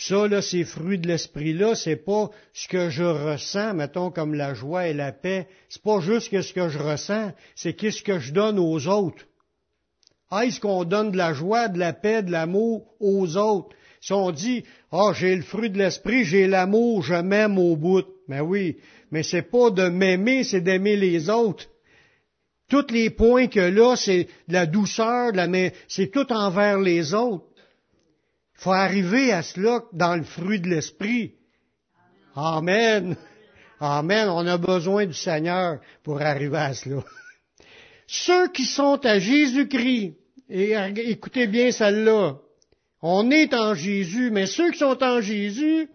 Ça, 0.00 0.26
là, 0.28 0.40
ces 0.40 0.64
fruits 0.64 0.98
de 0.98 1.08
l'esprit-là, 1.08 1.74
c'est 1.74 1.96
pas 1.96 2.30
ce 2.54 2.68
que 2.68 2.88
je 2.88 3.04
ressens, 3.04 3.74
mettons, 3.74 4.10
comme 4.10 4.32
la 4.32 4.54
joie 4.54 4.88
et 4.88 4.94
la 4.94 5.12
paix. 5.12 5.46
C'est 5.68 5.82
pas 5.82 6.00
juste 6.00 6.32
ce 6.32 6.54
que 6.54 6.70
je 6.70 6.78
ressens, 6.78 7.32
c'est 7.54 7.74
qu'est-ce 7.74 8.02
que 8.02 8.18
je 8.18 8.32
donne 8.32 8.58
aux 8.58 8.88
autres. 8.88 9.26
Ah, 10.30 10.46
est-ce 10.46 10.58
qu'on 10.58 10.84
donne 10.84 11.10
de 11.10 11.18
la 11.18 11.34
joie, 11.34 11.68
de 11.68 11.78
la 11.78 11.92
paix, 11.92 12.22
de 12.22 12.30
l'amour 12.30 12.94
aux 12.98 13.36
autres? 13.36 13.76
Si 14.00 14.14
on 14.14 14.30
dit, 14.30 14.64
ah, 14.90 15.12
j'ai 15.14 15.36
le 15.36 15.42
fruit 15.42 15.68
de 15.68 15.76
l'esprit, 15.76 16.24
j'ai 16.24 16.46
l'amour, 16.46 17.02
je 17.02 17.16
m'aime 17.16 17.58
au 17.58 17.76
bout. 17.76 18.06
Mais 18.26 18.40
oui, 18.40 18.78
mais 19.10 19.22
c'est 19.22 19.50
pas 19.50 19.68
de 19.68 19.90
m'aimer, 19.90 20.44
c'est 20.44 20.62
d'aimer 20.62 20.96
les 20.96 21.28
autres. 21.28 21.66
Tous 22.70 22.90
les 22.90 23.10
points 23.10 23.48
que 23.48 23.60
là, 23.60 23.96
c'est 23.96 24.28
de 24.48 24.54
la 24.54 24.64
douceur, 24.64 25.32
la, 25.32 25.46
c'est 25.88 26.10
tout 26.10 26.32
envers 26.32 26.78
les 26.78 27.12
autres. 27.12 27.44
Faut 28.60 28.72
arriver 28.72 29.32
à 29.32 29.42
cela 29.42 29.84
dans 29.94 30.16
le 30.16 30.22
fruit 30.22 30.60
de 30.60 30.68
l'esprit. 30.68 31.32
Amen. 32.36 33.16
Amen. 33.80 34.28
On 34.28 34.46
a 34.46 34.58
besoin 34.58 35.06
du 35.06 35.14
Seigneur 35.14 35.80
pour 36.02 36.20
arriver 36.20 36.58
à 36.58 36.74
cela. 36.74 37.02
Ceux 38.06 38.48
qui 38.48 38.66
sont 38.66 39.00
à 39.06 39.18
Jésus-Christ, 39.18 40.14
écoutez 40.50 41.46
bien 41.46 41.72
celle-là, 41.72 42.34
on 43.00 43.30
est 43.30 43.54
en 43.54 43.74
Jésus, 43.74 44.30
mais 44.30 44.46
ceux 44.46 44.72
qui 44.72 44.78
sont 44.78 45.02
en 45.02 45.22
Jésus 45.22 45.88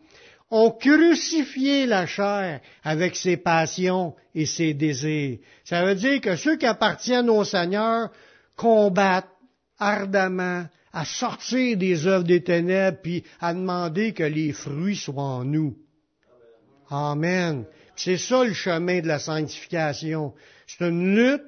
ont 0.49 0.71
crucifié 0.71 1.85
la 1.85 2.07
chair 2.07 2.61
avec 2.83 3.15
ses 3.15 3.37
passions 3.37 4.15
et 4.33 4.47
ses 4.47 4.73
désirs. 4.73 5.37
Ça 5.65 5.85
veut 5.85 5.93
dire 5.93 6.19
que 6.19 6.35
ceux 6.35 6.55
qui 6.55 6.65
appartiennent 6.65 7.29
au 7.29 7.43
Seigneur 7.43 8.09
combattent 8.55 9.29
ardemment 9.77 10.65
à 10.95 11.03
sortir 11.03 11.75
des 11.75 12.07
œuvres 12.07 12.23
des 12.23 12.41
ténèbres, 12.41 12.99
puis 13.03 13.25
à 13.41 13.53
demander 13.53 14.13
que 14.13 14.23
les 14.23 14.53
fruits 14.53 14.95
soient 14.95 15.21
en 15.21 15.43
nous. 15.43 15.75
Amen. 16.89 17.65
C'est 17.97 18.17
ça 18.17 18.45
le 18.45 18.53
chemin 18.53 19.01
de 19.01 19.07
la 19.07 19.19
sanctification. 19.19 20.33
C'est 20.65 20.87
une 20.87 21.13
lutte 21.13 21.43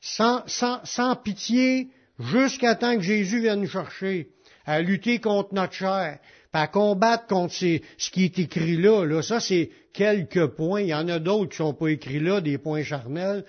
sans, 0.00 0.44
sans, 0.46 1.16
pitié 1.16 1.88
jusqu'à 2.20 2.76
temps 2.76 2.94
que 2.94 3.02
Jésus 3.02 3.40
vienne 3.40 3.62
nous 3.62 3.68
chercher 3.68 4.28
à 4.66 4.80
lutter 4.80 5.18
contre 5.18 5.52
notre 5.52 5.72
chair, 5.72 6.20
à 6.52 6.68
combattre 6.68 7.26
contre 7.26 7.52
ce 7.52 8.10
qui 8.12 8.24
est 8.24 8.38
écrit 8.38 8.76
là. 8.76 9.04
là. 9.04 9.20
Ça, 9.22 9.40
c'est 9.40 9.70
quelques 9.92 10.46
points. 10.46 10.82
Il 10.82 10.88
y 10.88 10.94
en 10.94 11.08
a 11.08 11.18
d'autres 11.18 11.50
qui 11.50 11.56
sont 11.56 11.74
pas 11.74 11.88
écrits 11.88 12.20
là, 12.20 12.40
des 12.40 12.58
points 12.58 12.84
charnels 12.84 13.44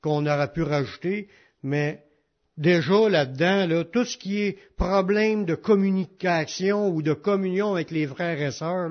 qu'on 0.00 0.24
aurait 0.24 0.52
pu 0.52 0.62
rajouter, 0.62 1.28
mais 1.62 2.02
déjà 2.58 3.08
là-dedans, 3.08 3.66
là, 3.66 3.84
tout 3.84 4.04
ce 4.04 4.18
qui 4.18 4.42
est 4.42 4.58
problème 4.76 5.44
de 5.46 5.54
communication 5.54 6.88
ou 6.88 7.00
de 7.02 7.14
communion 7.14 7.72
avec 7.72 7.90
les 7.90 8.06
frères 8.06 8.40
et 8.42 8.50
sœurs, 8.50 8.90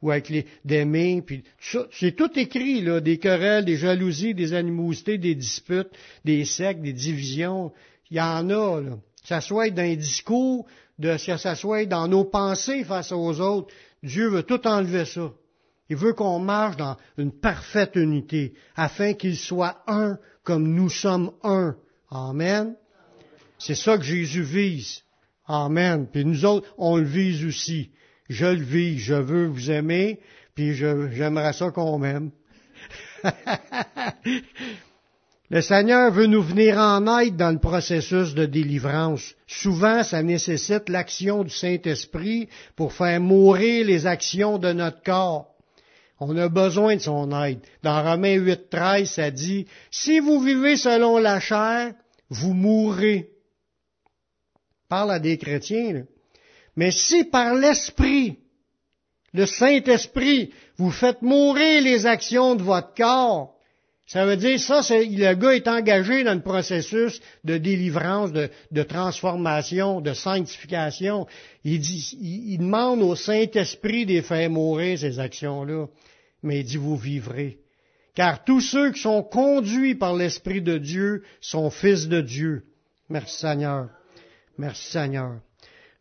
ou 0.00 0.10
avec 0.10 0.28
les 0.28 0.46
d'aimer, 0.64 1.22
puis 1.26 1.42
c'est 1.90 2.16
tout 2.16 2.30
écrit, 2.38 2.80
là, 2.80 3.00
des 3.00 3.18
querelles, 3.18 3.64
des 3.64 3.76
jalousies, 3.76 4.34
des 4.34 4.54
animosités, 4.54 5.18
des 5.18 5.34
disputes, 5.34 5.90
des 6.24 6.44
sectes, 6.44 6.80
des 6.80 6.92
divisions. 6.92 7.72
Il 8.10 8.16
y 8.16 8.20
en 8.20 8.48
a, 8.48 8.80
là. 8.80 8.96
Ça 9.24 9.42
soit 9.42 9.70
dans 9.70 9.82
les 9.82 9.96
discours, 9.96 10.66
de 10.98 11.16
s'asseoir 11.16 11.86
dans 11.86 12.08
nos 12.08 12.24
pensées 12.24 12.82
face 12.84 13.12
aux 13.12 13.40
autres. 13.40 13.72
Dieu 14.02 14.28
veut 14.28 14.42
tout 14.42 14.66
enlever 14.66 15.04
ça. 15.04 15.32
Il 15.90 15.96
veut 15.96 16.12
qu'on 16.12 16.38
marche 16.38 16.76
dans 16.76 16.96
une 17.16 17.32
parfaite 17.32 17.96
unité, 17.96 18.54
afin 18.76 19.14
qu'il 19.14 19.36
soit 19.36 19.82
un 19.86 20.18
comme 20.44 20.74
nous 20.74 20.88
sommes 20.88 21.32
un. 21.42 21.76
Amen. 22.10 22.74
C'est 23.58 23.74
ça 23.74 23.98
que 23.98 24.04
Jésus 24.04 24.42
vise. 24.42 25.02
Amen. 25.46 26.06
Puis 26.10 26.24
nous 26.24 26.44
autres, 26.44 26.72
on 26.78 26.96
le 26.96 27.04
vise 27.04 27.44
aussi. 27.44 27.90
Je 28.28 28.46
le 28.46 28.62
vise. 28.62 29.00
Je 29.00 29.14
veux 29.14 29.46
vous 29.46 29.70
aimer, 29.70 30.20
puis 30.54 30.74
j'aimerais 30.74 31.52
ça 31.52 31.70
qu'on 31.70 31.98
m'aime. 31.98 32.30
Le 35.50 35.62
Seigneur 35.62 36.12
veut 36.12 36.26
nous 36.26 36.42
venir 36.42 36.76
en 36.76 37.20
aide 37.20 37.36
dans 37.36 37.50
le 37.50 37.58
processus 37.58 38.34
de 38.34 38.44
délivrance. 38.44 39.34
Souvent, 39.46 40.02
ça 40.02 40.22
nécessite 40.22 40.90
l'action 40.90 41.42
du 41.42 41.48
Saint-Esprit 41.48 42.50
pour 42.76 42.92
faire 42.92 43.18
mourir 43.18 43.86
les 43.86 44.06
actions 44.06 44.58
de 44.58 44.74
notre 44.74 45.02
corps. 45.02 45.46
On 46.20 46.36
a 46.36 46.50
besoin 46.50 46.96
de 46.96 47.00
son 47.00 47.32
aide. 47.42 47.60
Dans 47.82 48.02
Romains 48.02 48.34
8, 48.34 48.68
13, 48.68 49.08
ça 49.08 49.30
dit, 49.30 49.66
si 49.90 50.20
vous 50.20 50.38
vivez 50.40 50.76
selon 50.76 51.16
la 51.16 51.40
chair, 51.40 51.94
vous 52.28 52.52
mourrez. 52.52 53.30
Parle 54.88 55.12
à 55.12 55.18
des 55.18 55.36
chrétiens, 55.36 56.04
Mais 56.76 56.90
si 56.90 57.24
par 57.24 57.54
l'Esprit, 57.54 58.38
le 59.34 59.44
Saint-Esprit, 59.44 60.50
vous 60.76 60.90
faites 60.90 61.22
mourir 61.22 61.82
les 61.82 62.06
actions 62.06 62.54
de 62.54 62.62
votre 62.62 62.94
corps, 62.94 63.58
ça 64.08 64.24
veut 64.24 64.38
dire, 64.38 64.58
ça, 64.58 64.80
le 64.90 65.34
gars 65.34 65.54
est 65.54 65.68
engagé 65.68 66.24
dans 66.24 66.32
le 66.32 66.40
processus 66.40 67.20
de 67.44 67.58
délivrance, 67.58 68.32
de, 68.32 68.82
transformation, 68.82 70.00
de 70.00 70.14
sanctification. 70.14 71.26
Il, 71.62 71.78
dit, 71.80 72.16
il, 72.18 72.56
demande 72.56 73.02
au 73.02 73.14
Saint-Esprit 73.14 74.06
de 74.06 74.22
faire 74.22 74.48
mourir 74.48 74.98
ces 74.98 75.18
actions-là. 75.20 75.88
Mais 76.42 76.60
il 76.60 76.64
dit, 76.64 76.78
vous 76.78 76.96
vivrez. 76.96 77.58
Car 78.14 78.44
tous 78.44 78.62
ceux 78.62 78.92
qui 78.92 79.02
sont 79.02 79.22
conduits 79.22 79.94
par 79.94 80.16
l'Esprit 80.16 80.62
de 80.62 80.78
Dieu 80.78 81.22
sont 81.42 81.68
fils 81.68 82.08
de 82.08 82.22
Dieu. 82.22 82.64
Merci 83.10 83.40
Seigneur. 83.40 83.90
Merci 84.58 84.90
Seigneur. 84.90 85.40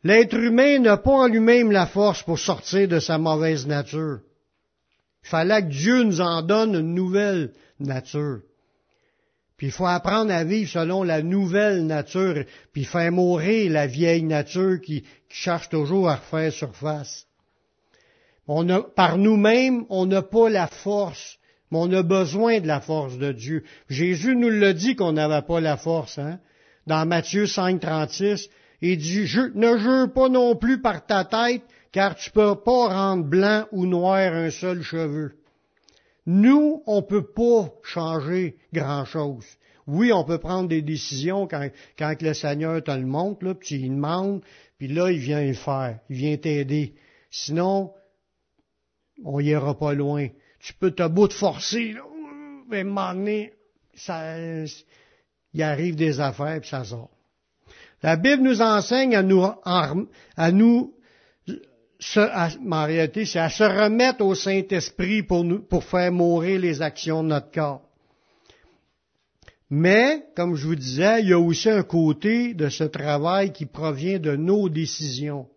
L'être 0.04 0.36
humain 0.36 0.80
n'a 0.80 0.98
pas 0.98 1.12
en 1.12 1.28
lui-même 1.28 1.72
la 1.72 1.86
force 1.86 2.24
pour 2.24 2.40
sortir 2.40 2.88
de 2.88 3.00
sa 3.00 3.18
mauvaise 3.18 3.68
nature. 3.68 4.20
Il 5.24 5.30
fallait 5.30 5.62
que 5.62 5.70
Dieu 5.70 6.04
nous 6.04 6.22
en 6.22 6.42
donne 6.42 6.76
une 6.76 6.94
nouvelle 6.94 7.54
nature. 7.80 8.40
Puis 9.58 9.68
il 9.68 9.74
faut 9.74 9.88
apprendre 9.88 10.32
à 10.32 10.44
vivre 10.44 10.70
selon 10.70 11.04
la 11.04 11.24
nouvelle 11.24 11.86
nature, 11.86 12.46
puis 12.72 12.84
faire 12.84 13.12
mourir 13.12 13.72
la 13.72 13.88
vieille 13.88 14.24
nature 14.24 14.80
qui, 14.82 15.04
cherche 15.30 15.70
toujours 15.70 16.10
à 16.10 16.16
refaire 16.16 16.54
surface. 16.54 17.28
Par 18.96 19.18
nous-mêmes, 19.18 19.86
on 19.90 20.06
n'a 20.06 20.22
pas 20.22 20.50
la 20.50 20.68
force, 20.68 21.38
mais 21.70 21.80
on 21.80 21.92
a 21.92 22.02
besoin 22.02 22.62
de 22.62 22.68
la 22.68 22.80
force 22.80 23.18
de 23.18 23.34
Dieu. 23.34 23.64
Jésus 23.90 24.36
nous 24.36 24.50
l'a 24.50 24.72
dit 24.74 24.96
qu'on 24.96 25.12
n'avait 25.12 25.46
pas 25.46 25.60
la 25.60 25.76
force. 25.76 26.18
Hein? 26.18 26.40
Dans 26.88 27.06
Matthieu 27.06 27.46
5, 27.46 27.82
36, 27.82 28.50
il 28.82 28.98
dit, 28.98 29.26
ne 29.56 29.78
jure 29.78 30.14
pas 30.14 30.30
non 30.30 30.56
plus 30.56 30.82
par 30.82 31.06
ta 31.06 31.26
tête, 31.26 31.64
car 31.92 32.16
tu 32.16 32.32
peux 32.32 32.56
pas 32.56 32.88
rendre 32.88 33.26
blanc 33.26 33.66
ou 33.74 33.86
noir 33.86 34.34
un 34.34 34.50
seul 34.50 34.82
cheveu. 34.82 35.36
Nous, 36.26 36.84
on 36.88 37.02
peut 37.02 37.26
pas 37.26 37.74
changer 37.84 38.58
grand-chose. 38.74 39.46
Oui, 39.86 40.12
on 40.14 40.24
peut 40.24 40.38
prendre 40.38 40.70
des 40.70 40.82
décisions 40.82 41.48
quand, 41.48 41.70
quand 41.98 42.22
le 42.22 42.34
Seigneur 42.34 42.84
te 42.84 42.92
le 42.92 43.06
montre, 43.06 43.46
là, 43.46 43.54
puis 43.54 43.76
il 43.76 43.90
demande, 43.90 44.42
puis 44.78 44.88
là, 44.88 45.12
il 45.12 45.20
vient 45.20 45.46
le 45.46 45.54
faire, 45.54 46.00
il 46.10 46.16
vient 46.16 46.38
t'aider. 46.38 46.94
Sinon, 47.32 47.92
on 49.24 49.40
ira 49.40 49.78
pas 49.78 49.94
loin. 49.94 50.28
Tu 50.60 50.74
peux 50.74 50.92
te 50.92 51.08
beau 51.08 51.28
te 51.28 51.34
forcer, 51.34 51.94
là, 51.94 52.04
mais 52.70 52.84
à 52.84 53.16
ça, 53.96 54.36
il 55.58 55.64
arrive 55.64 55.96
des 55.96 56.20
affaires, 56.20 56.60
puis 56.62 56.70
ça 56.70 56.84
sort. 56.84 57.10
La 58.04 58.16
Bible 58.16 58.44
nous 58.44 58.62
enseigne 58.62 59.16
à 59.16 59.24
nous, 59.24 59.44
à 59.66 60.52
nous 60.52 60.94
en 62.16 62.86
réalité, 62.86 63.26
c'est 63.26 63.40
à 63.40 63.50
se 63.50 63.64
remettre 63.64 64.24
au 64.24 64.36
Saint-Esprit 64.36 65.24
pour, 65.24 65.44
pour 65.68 65.84
faire 65.84 66.12
mourir 66.12 66.60
les 66.60 66.82
actions 66.82 67.24
de 67.24 67.30
notre 67.30 67.52
corps. 67.52 67.82
Mais, 69.70 70.24
comme 70.36 70.56
je 70.56 70.68
vous 70.68 70.76
disais, 70.76 71.22
il 71.22 71.30
y 71.30 71.34
a 71.34 71.40
aussi 71.40 71.70
un 71.70 71.84
côté 71.84 72.54
de 72.54 72.70
ce 72.70 72.84
travail 72.84 73.52
qui 73.52 73.66
provient 73.66 74.20
de 74.20 74.36
nos 74.36 74.70
décisions. 74.70 75.48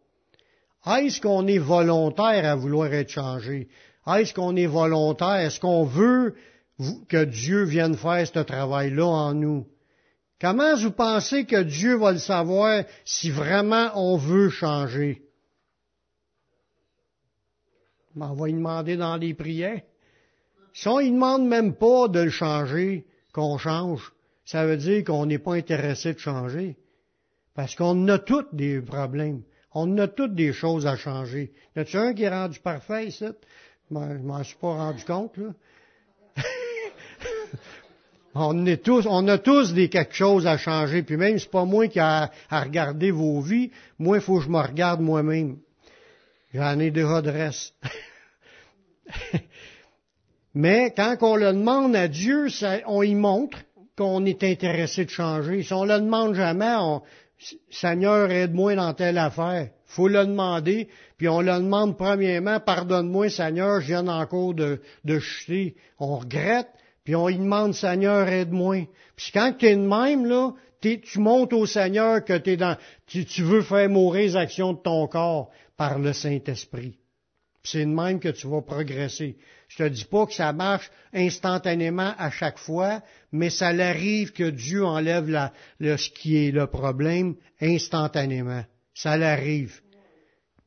Est-ce 0.87 1.21
qu'on 1.21 1.47
est 1.47 1.59
volontaire 1.59 2.50
à 2.50 2.57
vouloir 2.57 2.92
être 2.92 3.11
changé? 3.11 3.69
Est-ce 4.07 4.33
qu'on 4.33 4.57
est 4.57 4.66
volontaire? 4.66 5.37
Est-ce 5.37 5.61
qu'on 5.61 5.85
veut 5.85 6.35
que 7.09 7.25
Dieu 7.25 7.64
vienne 7.64 7.97
faire 7.97 8.26
ce 8.26 8.38
travail-là 8.38 9.07
en 9.07 9.35
nous? 9.35 9.66
Comment 10.40 10.75
vous 10.75 10.90
pensez 10.90 11.44
que 11.44 11.62
Dieu 11.62 11.97
va 11.97 12.12
le 12.12 12.18
savoir 12.18 12.85
si 13.04 13.30
vraiment 13.30 13.90
on 13.94 14.16
veut 14.16 14.49
changer? 14.49 15.23
Ben, 18.14 18.30
on 18.30 18.35
va 18.35 18.47
lui 18.47 18.54
demander 18.54 18.97
dans 18.97 19.16
les 19.16 19.35
prières. 19.35 19.82
Si 20.73 20.88
on 20.88 21.00
ne 21.00 21.11
demande 21.11 21.47
même 21.47 21.75
pas 21.75 22.09
de 22.09 22.20
le 22.20 22.30
changer, 22.30 23.06
qu'on 23.32 23.59
change, 23.59 24.12
ça 24.44 24.66
veut 24.66 24.78
dire 24.78 25.04
qu'on 25.04 25.26
n'est 25.26 25.38
pas 25.38 25.54
intéressé 25.54 26.14
de 26.14 26.18
changer. 26.18 26.76
Parce 27.54 27.75
qu'on 27.75 28.09
a 28.09 28.18
tous 28.18 28.47
des 28.52 28.80
problèmes. 28.80 29.42
On 29.73 29.99
a 29.99 30.09
toutes 30.09 30.35
des 30.35 30.52
choses 30.52 30.87
à 30.87 30.97
changer. 30.97 31.52
Y 31.76 31.80
a-tu 31.80 31.97
un 31.99 32.14
qui 32.14 32.23
est 32.23 32.30
rendu 32.30 32.59
parfait 32.61 33.09
ici? 33.09 33.26
Ben, 33.90 34.16
je 34.16 34.23
m'en 34.23 34.42
suis 34.42 34.56
pas 34.56 34.75
rendu 34.75 35.04
compte, 35.04 35.37
là. 35.37 35.52
on 38.35 38.67
est 38.67 38.83
tous, 38.83 39.07
on 39.09 39.27
a 39.29 39.39
tous 39.39 39.73
des 39.75 39.89
quelque 39.89 40.15
chose 40.15 40.47
à 40.47 40.57
changer. 40.57 41.03
Puis 41.03 41.17
même, 41.17 41.39
c'est 41.39 41.51
pas 41.51 41.65
moi 41.65 41.89
qui 41.89 41.99
a 41.99 42.31
à 42.49 42.61
regarder 42.63 43.11
vos 43.11 43.41
vies. 43.41 43.71
Moi, 43.99 44.19
il 44.19 44.23
faut 44.23 44.39
que 44.39 44.45
je 44.45 44.51
me 44.51 44.61
regarde 44.61 45.01
moi-même. 45.01 45.59
J'en 46.55 46.79
ai 46.79 46.91
déjà 46.91 47.23
de 47.23 47.31
reste. 47.31 47.75
Mais 50.55 50.93
quand 50.97 51.17
on 51.23 51.37
le 51.37 51.53
demande 51.53 51.95
à 51.95 52.09
Dieu, 52.09 52.47
on 52.87 53.03
y 53.03 53.15
montre 53.15 53.59
qu'on 53.97 54.25
est 54.25 54.43
intéressé 54.43 55.05
de 55.05 55.11
changer. 55.11 55.63
Si 55.63 55.73
on 55.73 55.85
le 55.85 56.01
demande 56.01 56.35
jamais, 56.35 56.75
on, 56.79 57.03
Seigneur, 57.71 58.31
aide-moi 58.31 58.75
dans 58.75 58.93
telle 58.95 59.19
affaire. 59.19 59.71
Faut 59.87 60.09
le 60.09 60.25
demander, 60.25 60.89
puis 61.17 61.29
on 61.29 61.41
le 61.41 61.53
demande 61.53 61.97
premièrement, 61.97 62.61
pardonne-moi, 62.61 63.29
Seigneur, 63.29 63.81
je 63.81 63.89
viens 63.89 64.07
encore 64.09 64.55
de, 64.55 64.81
de 65.05 65.19
chuter. 65.19 65.75
On 65.99 66.19
regrette, 66.19 66.69
puis 67.04 67.14
on 67.16 67.28
y 67.28 67.37
demande, 67.37 67.75
Seigneur, 67.75 68.28
aide-moi. 68.28 68.88
Puis 69.16 69.30
quand 69.33 69.54
tu 69.59 69.66
es 69.66 69.76
de 69.76 69.80
même, 69.80 70.26
là, 70.26 70.52
tu 70.80 71.19
montes 71.19 71.52
au 71.52 71.66
Seigneur 71.66 72.25
que 72.25 72.49
es 72.49 72.57
dans, 72.57 72.76
tu, 73.07 73.25
tu 73.25 73.42
veux 73.42 73.62
faire 73.62 73.88
mourir 73.88 74.23
les 74.23 74.37
actions 74.37 74.73
de 74.73 74.78
ton 74.78 75.07
corps 75.07 75.50
par 75.76 75.99
le 75.99 76.12
Saint-Esprit. 76.12 76.99
C'est 77.62 77.85
de 77.85 77.90
même 77.90 78.21
que 78.21 78.30
tu 78.30 78.47
vas 78.49 78.62
progresser. 78.62 79.37
Je 79.69 79.76
te 79.76 79.88
dis 79.88 80.04
pas 80.04 80.26
que 80.26 80.33
ça 80.33 80.52
marche 80.52 80.90
instantanément 81.12 82.14
à 82.16 82.30
chaque 82.30 82.59
fois, 82.59 83.02
mais 83.33 83.50
ça 83.50 83.73
l'arrive 83.73 84.33
que 84.33 84.49
Dieu 84.49 84.85
enlève 84.85 85.28
la, 85.28 85.52
le, 85.78 85.97
ce 85.97 86.11
qui 86.11 86.37
est 86.37 86.50
le 86.50 86.66
problème 86.66 87.37
instantanément. 87.61 88.64
Ça 88.95 89.16
l'arrive. 89.16 89.80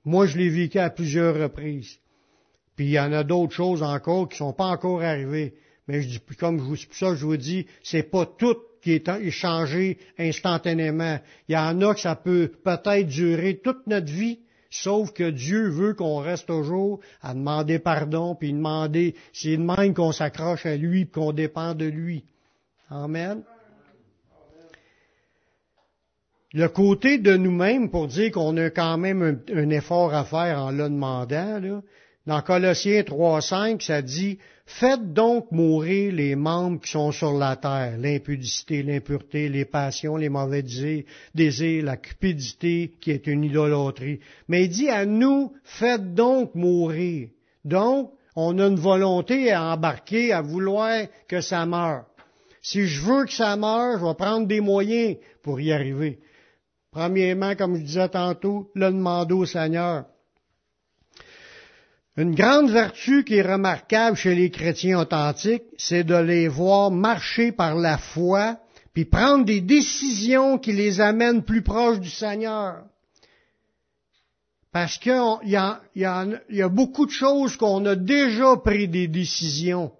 Moi, 0.06 0.28
je 0.28 0.38
l'ai 0.38 0.50
vécu 0.50 0.78
à 0.78 0.90
plusieurs 0.90 1.36
reprises. 1.36 1.98
Puis 2.76 2.86
il 2.86 2.92
y 2.92 3.00
en 3.00 3.12
a 3.12 3.24
d'autres 3.24 3.54
choses 3.54 3.84
encore 3.84 4.30
qui 4.30 4.38
sont 4.38 4.54
pas 4.54 4.68
encore 4.68 5.02
arrivées. 5.02 5.56
Mais 5.88 6.02
je 6.02 6.08
dis, 6.08 6.22
comme 6.38 6.60
je 6.60 6.64
vous, 6.64 6.76
c'est 6.76 6.94
ça 6.94 7.16
je 7.16 7.26
vous 7.26 7.38
dis, 7.38 7.68
c'est 7.84 8.04
pas 8.04 8.26
tout 8.26 8.58
qui 8.82 8.94
est 8.94 9.32
changé 9.32 9.98
instantanément. 10.18 11.20
Il 11.48 11.54
y 11.54 11.58
en 11.58 11.82
a 11.82 11.94
que 11.94 12.00
ça 12.00 12.16
peut 12.16 12.52
peut-être 12.64 13.08
durer 13.08 13.60
toute 13.64 13.88
notre 13.88 14.12
vie, 14.12 14.40
Sauf 14.76 15.14
que 15.14 15.30
Dieu 15.30 15.70
veut 15.70 15.94
qu'on 15.94 16.18
reste 16.18 16.48
toujours 16.48 17.00
à 17.22 17.36
demander 17.36 17.78
pardon, 17.78 18.34
puis 18.34 18.52
demander, 18.52 19.14
c'est 19.32 19.56
de 19.56 19.62
même 19.62 19.94
qu'on 19.94 20.12
s'accroche 20.12 20.66
à 20.66 20.76
lui, 20.76 21.08
qu'on 21.08 21.32
dépend 21.32 21.76
de 21.76 21.86
lui. 21.86 22.26
Amen. 22.90 23.44
Le 26.54 26.68
côté 26.70 27.20
de 27.20 27.36
nous-mêmes, 27.36 27.92
pour 27.92 28.08
dire 28.08 28.32
qu'on 28.32 28.58
a 28.58 28.72
quand 28.72 28.98
même 28.98 29.44
un, 29.54 29.70
effort 29.70 30.12
à 30.16 30.24
faire 30.24 30.58
en 30.58 30.72
le 30.72 30.90
demandant, 30.90 31.60
là, 31.60 31.82
dans 32.26 32.42
Colossiens 32.42 33.02
3.5, 33.02 33.80
ça 33.80 34.02
dit, 34.02 34.40
Faites 34.66 35.14
donc 35.14 35.52
mourir 35.52 36.14
les 36.14 36.36
membres 36.36 36.80
qui 36.80 36.92
sont 36.92 37.12
sur 37.12 37.34
la 37.34 37.58
terre, 37.58 37.98
l'impudicité, 37.98 38.82
l'impureté, 38.82 39.50
les 39.50 39.66
passions, 39.66 40.16
les 40.16 40.30
mauvais 40.30 40.64
désirs, 41.36 41.86
la 41.86 41.98
cupidité 41.98 42.94
qui 43.02 43.12
est 43.12 43.28
une 43.28 43.44
idolâtrie. 43.44 44.20
Mais 44.48 44.66
il 44.66 44.70
dit 44.70 44.90
à 44.90 45.06
nous, 45.06 45.54
faites 45.64 46.14
donc 46.14 46.56
mourir. 46.56 47.30
Donc, 47.66 48.12
on 48.36 48.58
a 48.58 48.68
une 48.68 48.80
volonté 48.80 49.52
à 49.52 49.74
embarquer, 49.74 50.32
à 50.32 50.42
vouloir 50.42 51.08
que 51.28 51.42
ça 51.42 51.66
meure. 51.66 52.06
Si 52.62 52.88
je 52.88 53.02
veux 53.02 53.26
que 53.26 53.34
ça 53.34 53.56
meure, 53.58 54.00
je 54.00 54.06
vais 54.06 54.16
prendre 54.16 54.48
des 54.48 54.62
moyens 54.62 55.18
pour 55.44 55.60
y 55.60 55.74
arriver. 55.74 56.20
Premièrement, 56.92 57.56
comme 57.56 57.76
je 57.76 57.84
disais 57.84 58.10
tantôt, 58.10 58.72
le 58.76 58.88
demander 58.88 59.34
au 59.34 59.46
Seigneur. 59.46 60.06
Une 62.16 62.36
grande 62.36 62.70
vertu 62.70 63.24
qui 63.24 63.36
est 63.36 63.42
remarquable 63.42 64.16
chez 64.16 64.36
les 64.36 64.52
chrétiens 64.52 65.00
authentiques, 65.00 65.64
c'est 65.78 66.04
de 66.04 66.16
les 66.16 66.48
voir 66.48 66.92
marcher 66.92 67.52
par 67.52 67.76
la 67.76 67.98
foi, 67.98 68.60
puis 68.94 69.06
prendre 69.06 69.46
des 69.46 69.62
décisions 69.62 70.60
qui 70.60 70.74
les 70.74 71.02
amènent 71.02 71.44
plus 71.44 71.64
proches 71.64 72.00
du 72.00 72.12
Seigneur. 72.12 72.84
Parce 74.72 74.98
qu'il 74.98 75.12
y, 75.46 75.56
a, 75.56 76.70
beaucoup 76.70 77.06
de 77.06 77.12
choses 77.12 77.58
qu'on 77.58 77.86
a 77.86 77.96
déjà 77.96 78.58
pris 78.58 78.88
des 78.88 79.08
décisions 79.08 79.92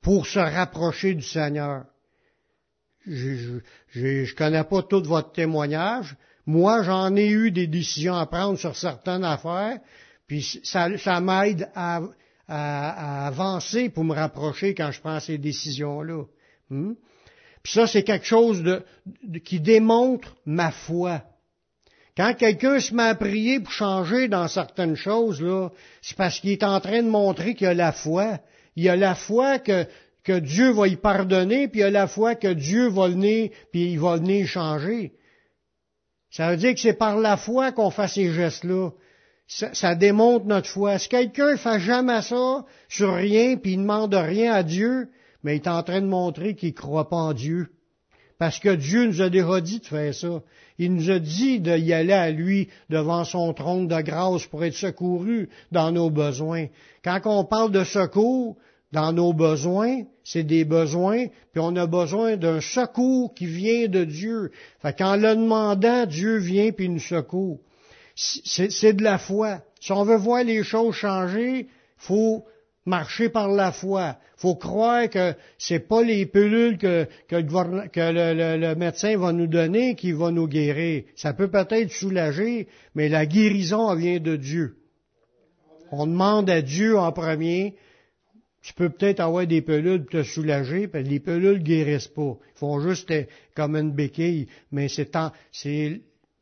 pour 0.00 0.26
se 0.26 0.38
rapprocher 0.38 1.14
du 1.14 1.22
Seigneur. 1.22 1.84
Je 3.06 3.60
ne 3.96 4.34
connais 4.34 4.64
pas 4.64 4.82
tout 4.82 5.02
votre 5.02 5.32
témoignage. 5.32 6.16
Moi, 6.46 6.82
j'en 6.82 7.14
ai 7.16 7.28
eu 7.28 7.50
des 7.50 7.66
décisions 7.66 8.14
à 8.14 8.26
prendre 8.26 8.58
sur 8.58 8.76
certaines 8.76 9.24
affaires, 9.24 9.78
puis 10.30 10.60
ça, 10.62 11.20
m'aide 11.20 11.68
à, 11.74 12.02
avancer 13.26 13.88
pour 13.88 14.04
me 14.04 14.14
rapprocher 14.14 14.76
quand 14.76 14.92
je 14.92 15.00
prends 15.00 15.18
ces 15.18 15.38
décisions-là. 15.38 16.22
Hmm? 16.68 16.92
Puis 17.64 17.72
ça, 17.72 17.88
c'est 17.88 18.04
quelque 18.04 18.26
chose 18.26 18.62
de, 18.62 18.84
qui 19.40 19.58
démontre 19.58 20.36
ma 20.46 20.70
foi. 20.70 21.24
Quand 22.16 22.32
quelqu'un 22.34 22.78
se 22.78 22.94
met 22.94 23.08
à 23.08 23.16
prier 23.16 23.58
pour 23.58 23.72
changer 23.72 24.28
dans 24.28 24.46
certaines 24.46 24.94
choses, 24.94 25.42
là, 25.42 25.70
c'est 26.00 26.16
parce 26.16 26.38
qu'il 26.38 26.50
est 26.50 26.62
en 26.62 26.78
train 26.78 27.02
de 27.02 27.08
montrer 27.08 27.56
qu'il 27.56 27.66
a 27.66 27.74
la 27.74 27.90
foi. 27.90 28.38
Il 28.76 28.88
a 28.88 28.94
la 28.94 29.16
foi 29.16 29.58
que, 29.58 29.84
que 30.22 30.38
Dieu 30.38 30.70
va 30.70 30.86
y 30.86 30.94
pardonner, 30.94 31.66
puis 31.66 31.80
il 31.80 31.82
a 31.82 31.90
la 31.90 32.06
foi 32.06 32.36
que 32.36 32.52
Dieu 32.52 32.86
va 32.86 33.08
venir, 33.08 33.50
puis 33.72 33.90
il 33.90 33.98
va 33.98 34.18
venir 34.18 34.46
changer. 34.46 35.12
Ça 36.30 36.52
veut 36.52 36.56
dire 36.56 36.72
que 36.74 36.80
c'est 36.80 36.92
par 36.92 37.16
la 37.18 37.36
foi 37.36 37.72
qu'on 37.72 37.90
fait 37.90 38.06
ces 38.06 38.32
gestes-là 38.32 38.90
ça, 39.50 39.94
démontre 39.96 40.46
notre 40.46 40.68
foi. 40.68 40.98
Si 40.98 41.08
quelqu'un 41.08 41.52
ne 41.52 41.56
fait 41.56 41.80
jamais 41.80 42.22
ça 42.22 42.64
sur 42.88 43.14
rien, 43.14 43.56
puis 43.56 43.72
il 43.72 43.78
ne 43.78 43.82
demande 43.82 44.14
rien 44.14 44.52
à 44.52 44.62
Dieu, 44.62 45.08
mais 45.42 45.56
il 45.56 45.62
est 45.62 45.68
en 45.68 45.82
train 45.82 46.00
de 46.00 46.06
montrer 46.06 46.54
qu'il 46.54 46.68
ne 46.68 46.74
croit 46.74 47.08
pas 47.08 47.16
en 47.16 47.32
Dieu. 47.32 47.68
Parce 48.38 48.60
que 48.60 48.74
Dieu 48.74 49.06
nous 49.06 49.20
a 49.20 49.28
déjà 49.28 49.60
dit 49.60 49.80
de 49.80 49.86
faire 49.86 50.14
ça. 50.14 50.42
Il 50.78 50.94
nous 50.94 51.10
a 51.10 51.18
dit 51.18 51.60
d'y 51.60 51.92
aller 51.92 52.12
à 52.12 52.30
lui 52.30 52.68
devant 52.88 53.24
son 53.24 53.52
trône 53.52 53.88
de 53.88 54.00
grâce 54.00 54.46
pour 54.46 54.64
être 54.64 54.76
secouru 54.76 55.50
dans 55.72 55.90
nos 55.90 56.10
besoins. 56.10 56.66
Quand 57.04 57.20
on 57.24 57.44
parle 57.44 57.72
de 57.72 57.84
secours, 57.84 58.56
dans 58.92 59.12
nos 59.12 59.32
besoins, 59.32 60.02
c'est 60.24 60.42
des 60.42 60.64
besoins, 60.64 61.26
puis 61.52 61.60
on 61.60 61.76
a 61.76 61.86
besoin 61.86 62.36
d'un 62.36 62.60
secours 62.60 63.34
qui 63.34 63.46
vient 63.46 63.88
de 63.88 64.04
Dieu. 64.04 64.50
Fait 64.80 64.96
qu'en 64.96 65.16
le 65.16 65.36
demandant, 65.36 66.06
Dieu 66.06 66.38
vient 66.38 66.72
puis 66.72 66.88
nous 66.88 66.98
secourt 66.98 67.60
c'est 68.20 68.92
de 68.92 69.02
la 69.02 69.18
foi. 69.18 69.62
Si 69.80 69.92
on 69.92 70.04
veut 70.04 70.16
voir 70.16 70.44
les 70.44 70.62
choses 70.62 70.94
changer, 70.94 71.68
faut 71.96 72.44
marcher 72.84 73.28
par 73.28 73.48
la 73.48 73.72
foi. 73.72 74.16
faut 74.36 74.56
croire 74.56 75.08
que 75.08 75.34
c'est 75.58 75.80
pas 75.80 76.02
les 76.02 76.26
pilules 76.26 76.78
que, 76.78 77.06
le, 77.30 78.74
médecin 78.74 79.16
va 79.16 79.32
nous 79.32 79.46
donner 79.46 79.94
qui 79.94 80.12
va 80.12 80.30
nous 80.30 80.48
guérir. 80.48 81.04
Ça 81.14 81.32
peut 81.32 81.48
peut-être 81.48 81.90
soulager, 81.90 82.68
mais 82.94 83.08
la 83.08 83.26
guérison 83.26 83.94
vient 83.94 84.18
de 84.18 84.36
Dieu. 84.36 84.76
On 85.92 86.06
demande 86.06 86.48
à 86.50 86.62
Dieu 86.62 86.98
en 86.98 87.12
premier. 87.12 87.76
Tu 88.62 88.74
peux 88.74 88.90
peut-être 88.90 89.20
avoir 89.20 89.46
des 89.46 89.62
pelules 89.62 90.04
pour 90.04 90.20
te 90.20 90.22
soulager, 90.22 90.88
puis 90.88 91.02
les 91.02 91.20
pelules 91.20 91.62
guérissent 91.62 92.08
pas. 92.08 92.36
Ils 92.54 92.58
font 92.58 92.80
juste 92.80 93.12
comme 93.54 93.76
une 93.76 93.92
béquille, 93.92 94.48
mais 94.70 94.88
c'est 94.88 95.16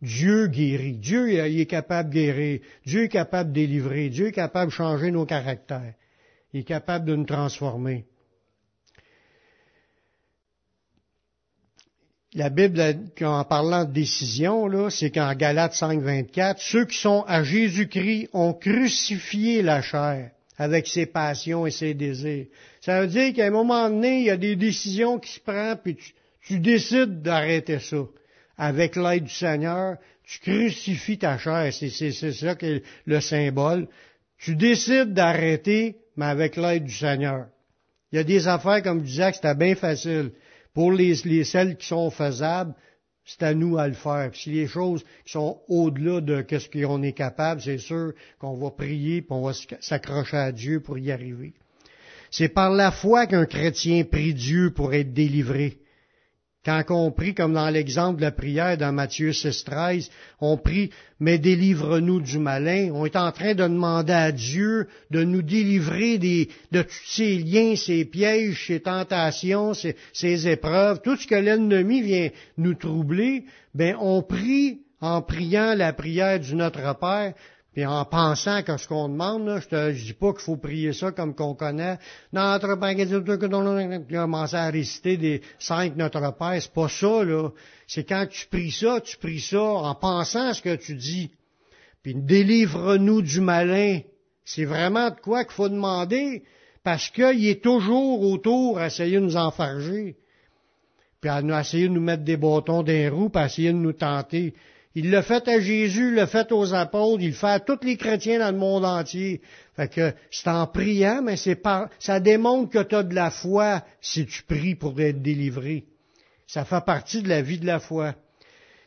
Dieu 0.01 0.47
guérit. 0.47 0.99
Dieu 0.99 1.29
est 1.31 1.67
capable 1.67 2.11
de 2.11 2.15
guérir. 2.15 2.61
Dieu 2.87 3.05
est 3.05 3.09
capable 3.09 3.51
de 3.51 3.55
délivrer. 3.55 4.11
Dieu 4.11 4.29
est 4.29 4.33
capable 4.33 4.71
de 4.71 4.77
changer 4.77 5.11
nos 5.11 5.27
caractères. 5.27 5.95
Il 6.53 6.61
est 6.61 6.65
capable 6.65 7.05
de 7.05 7.17
nous 7.17 7.25
transformer. 7.25 8.05
La 12.35 12.51
Bible, 12.51 12.81
en 13.23 13.45
parlant 13.45 13.85
de 13.85 13.93
décision, 13.93 14.69
là, 14.69 14.91
c'est 14.91 15.11
qu'en 15.11 15.35
Galates 15.35 15.75
5, 15.75 16.01
24, 16.01 16.61
ceux 16.61 16.85
qui 16.85 16.99
sont 16.99 17.25
à 17.27 17.43
Jésus-Christ 17.43 18.29
ont 18.35 18.53
crucifié 18.53 19.63
la 19.63 19.83
chair 19.83 20.31
avec 20.59 20.87
ses 20.87 21.07
passions 21.07 21.67
et 21.67 21.71
ses 21.71 21.95
désirs. 21.95 22.47
Ça 22.81 23.01
veut 23.01 23.07
dire 23.07 23.33
qu'à 23.33 23.47
un 23.47 23.51
moment 23.51 23.89
donné, 23.89 24.21
il 24.21 24.25
y 24.27 24.31
a 24.31 24.37
des 24.37 24.57
décisions 24.57 25.19
qui 25.19 25.33
se 25.33 25.41
prennent, 25.41 25.79
puis 25.83 25.97
tu 26.43 26.61
décides 26.61 27.23
d'arrêter 27.23 27.81
ça 27.81 28.05
avec 28.59 28.97
l'aide 28.97 29.25
du 29.25 29.35
Seigneur, 29.35 29.97
Tu 30.25 30.41
crucifies 30.41 31.17
ta 31.17 31.39
chair, 31.39 31.73
c'est 31.73 32.13
ça 32.13 32.55
que 32.55 32.67
est 32.67 32.83
le 33.07 33.21
symbole. 33.21 33.89
Tu 34.37 34.57
décides 34.57 35.15
d'arrêter, 35.15 35.97
mais 36.17 36.27
avec 36.27 36.57
l'aide 36.57 36.85
du 36.85 36.93
Seigneur. 36.95 37.47
Il 38.13 38.17
y 38.17 38.19
a 38.19 38.25
des 38.25 38.47
affaires, 38.47 38.83
comme 38.83 39.01
je 39.01 39.07
disais, 39.07 39.31
que 39.31 39.37
c'était 39.37 39.55
bien 39.55 39.75
facile. 39.75 40.33
Pour 40.75 40.93
les, 40.93 41.15
les, 41.25 41.45
celles 41.45 41.77
qui 41.79 41.87
sont 41.87 42.11
faisables, 42.11 42.75
c'est 43.25 43.43
à 43.43 43.55
nous 43.55 43.79
à 43.79 43.89
le 43.89 43.95
faire. 43.95 44.31
Si 44.35 44.51
les 44.51 44.67
choses 44.67 45.03
qui 45.25 45.33
sont 45.33 45.63
au-delà 45.69 46.21
de 46.21 46.45
ce 46.47 46.69
qu'on 46.69 47.03
est 47.03 47.13
capable, 47.13 47.63
c'est 47.63 47.79
sûr 47.79 48.13
qu'on 48.39 48.57
va 48.57 48.71
prier, 48.71 49.23
puis 49.23 49.33
on 49.33 49.43
va 49.43 49.53
s'accrocher 49.81 50.37
à 50.37 50.53
Dieu 50.53 50.81
pour 50.81 50.99
y 50.99 51.11
arriver. 51.11 51.55
C'est 52.31 52.49
par 52.49 52.71
la 52.71 52.91
foi 52.91 53.27
qu'un 53.27 53.47
chrétien 53.47 54.05
prie 54.05 54.35
Dieu 54.35 54.73
pour 54.73 54.93
être 54.93 55.15
délivré. 55.15 55.79
Quand 56.69 56.85
on 56.91 57.11
prie, 57.11 57.35
comme 57.35 57.55
dans 57.55 57.71
l'exemple 57.71 58.19
de 58.19 58.27
la 58.27 58.31
prière 58.31 58.77
dans 58.77 58.93
Matthieu 58.93 59.31
6.13, 59.31 60.11
on 60.39 60.59
prie, 60.59 60.91
mais 61.19 61.39
délivre-nous 61.39 62.21
du 62.21 62.39
malin. 62.39 62.91
On 62.93 63.07
est 63.07 63.17
en 63.17 63.33
train 63.33 63.55
de 63.55 63.63
demander 63.63 64.13
à 64.13 64.33
Dieu 64.33 64.87
de 65.11 65.25
nous 65.25 65.41
délivrer 65.41 66.19
de 66.19 66.83
tous 66.83 67.05
ces 67.07 67.39
liens, 67.39 67.75
ces 67.75 68.05
pièges, 68.05 68.67
ces 68.67 68.81
tentations, 68.81 69.73
ces, 69.73 69.97
ces 70.13 70.47
épreuves, 70.47 71.01
tout 71.01 71.17
ce 71.17 71.27
que 71.27 71.37
l'ennemi 71.37 72.03
vient 72.03 72.29
nous 72.59 72.75
troubler. 72.75 73.45
Ben, 73.75 73.97
on 73.99 74.21
prie 74.21 74.81
en 75.01 75.23
priant 75.23 75.75
la 75.75 75.95
prière 75.95 76.39
du 76.39 76.55
Notre 76.55 76.99
Père, 76.99 77.33
puis 77.79 77.87
en 77.87 78.05
pensant 78.05 78.65
que 78.65 78.77
ce 78.77 78.89
qu'on 78.89 79.09
demande, 79.09 79.47
là, 79.47 79.61
je 79.61 79.69
te 79.69 79.93
dis 79.93 80.13
pas 80.13 80.33
qu'il 80.33 80.41
faut 80.41 80.57
prier 80.57 80.93
ça 80.93 81.13
comme 81.13 81.33
qu'on 81.33 81.55
connaît. 81.55 81.97
Notre 82.33 82.75
Père, 82.75 84.09
commencer 84.11 84.57
à 84.57 84.69
réciter 84.69 85.17
des 85.17 85.43
cinq 85.61 85.95
Notre 85.95 86.37
Père, 86.37 86.61
c'est 86.61 86.73
pas 86.73 86.89
ça, 86.89 87.23
là. 87.23 87.51
C'est 87.87 88.03
quand 88.03 88.27
tu 88.29 88.49
pries 88.49 88.73
ça, 88.73 89.01
tu 89.01 89.17
pries 89.17 89.39
ça 89.39 89.63
en 89.63 89.95
pensant 89.95 90.49
à 90.49 90.55
ce 90.55 90.63
que 90.63 90.75
tu 90.75 90.97
dis. 90.97 91.31
Puis 92.03 92.17
délivre-nous 92.17 93.23
du 93.23 93.41
malin. 93.41 94.01
C'est 94.45 94.65
vraiment 94.65 95.11
de 95.11 95.21
quoi 95.21 95.45
qu'il 95.45 95.55
faut 95.55 95.69
demander, 95.69 96.43
parce 96.83 97.11
qu'il 97.11 97.47
est 97.47 97.63
toujours 97.63 98.23
autour 98.23 98.81
à 98.81 98.89
essayer 98.89 99.21
de 99.21 99.25
nous 99.25 99.37
enfarger. 99.37 100.17
Puis 101.21 101.31
à 101.31 101.61
essayer 101.61 101.87
de 101.87 101.93
nous 101.93 102.01
mettre 102.01 102.25
des 102.25 102.37
bâtons 102.37 102.83
d'un 102.83 103.09
roue, 103.09 103.29
puis 103.29 103.41
à 103.41 103.47
essayer 103.47 103.71
de 103.71 103.79
nous 103.79 103.93
tenter. 103.93 104.53
Il 104.95 105.11
l'a 105.11 105.23
fait 105.23 105.47
à 105.49 105.61
Jésus, 105.61 106.09
il 106.09 106.15
l'a 106.15 106.27
fait 106.27 106.51
aux 106.51 106.75
apôtres, 106.75 107.23
il 107.23 107.29
le 107.29 107.35
fait 107.35 107.47
à 107.47 107.61
tous 107.61 107.79
les 107.85 107.97
chrétiens 107.97 108.39
dans 108.39 108.51
le 108.51 108.59
monde 108.59 108.85
entier. 108.85 109.43
Fait 109.77 109.89
que 109.89 110.13
c'est 110.31 110.49
en 110.49 110.67
priant, 110.67 111.23
mais 111.23 111.37
c'est 111.37 111.55
par, 111.55 111.89
ça 111.99 112.21
démontre 112.21 112.71
que 112.71 112.83
tu 112.83 112.95
as 112.95 113.03
de 113.03 113.15
la 113.15 113.31
foi 113.31 113.85
si 114.01 114.27
tu 114.27 114.43
pries 114.43 114.75
pour 114.75 114.99
être 115.01 115.23
délivré. 115.23 115.85
Ça 116.47 116.65
fait 116.65 116.85
partie 116.85 117.23
de 117.23 117.29
la 117.29 117.43
vie 117.43 117.59
de 117.59 117.67
la 117.67 117.79
foi. 117.79 118.15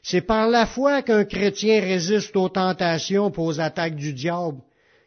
C'est 0.03 0.21
par 0.21 0.49
la 0.49 0.65
foi 0.65 1.03
qu'un 1.03 1.25
chrétien 1.25 1.79
résiste 1.79 2.35
aux 2.35 2.49
tentations 2.49 3.29
et 3.29 3.39
aux 3.39 3.59
attaques 3.59 3.95
du 3.95 4.13
diable. 4.13 4.57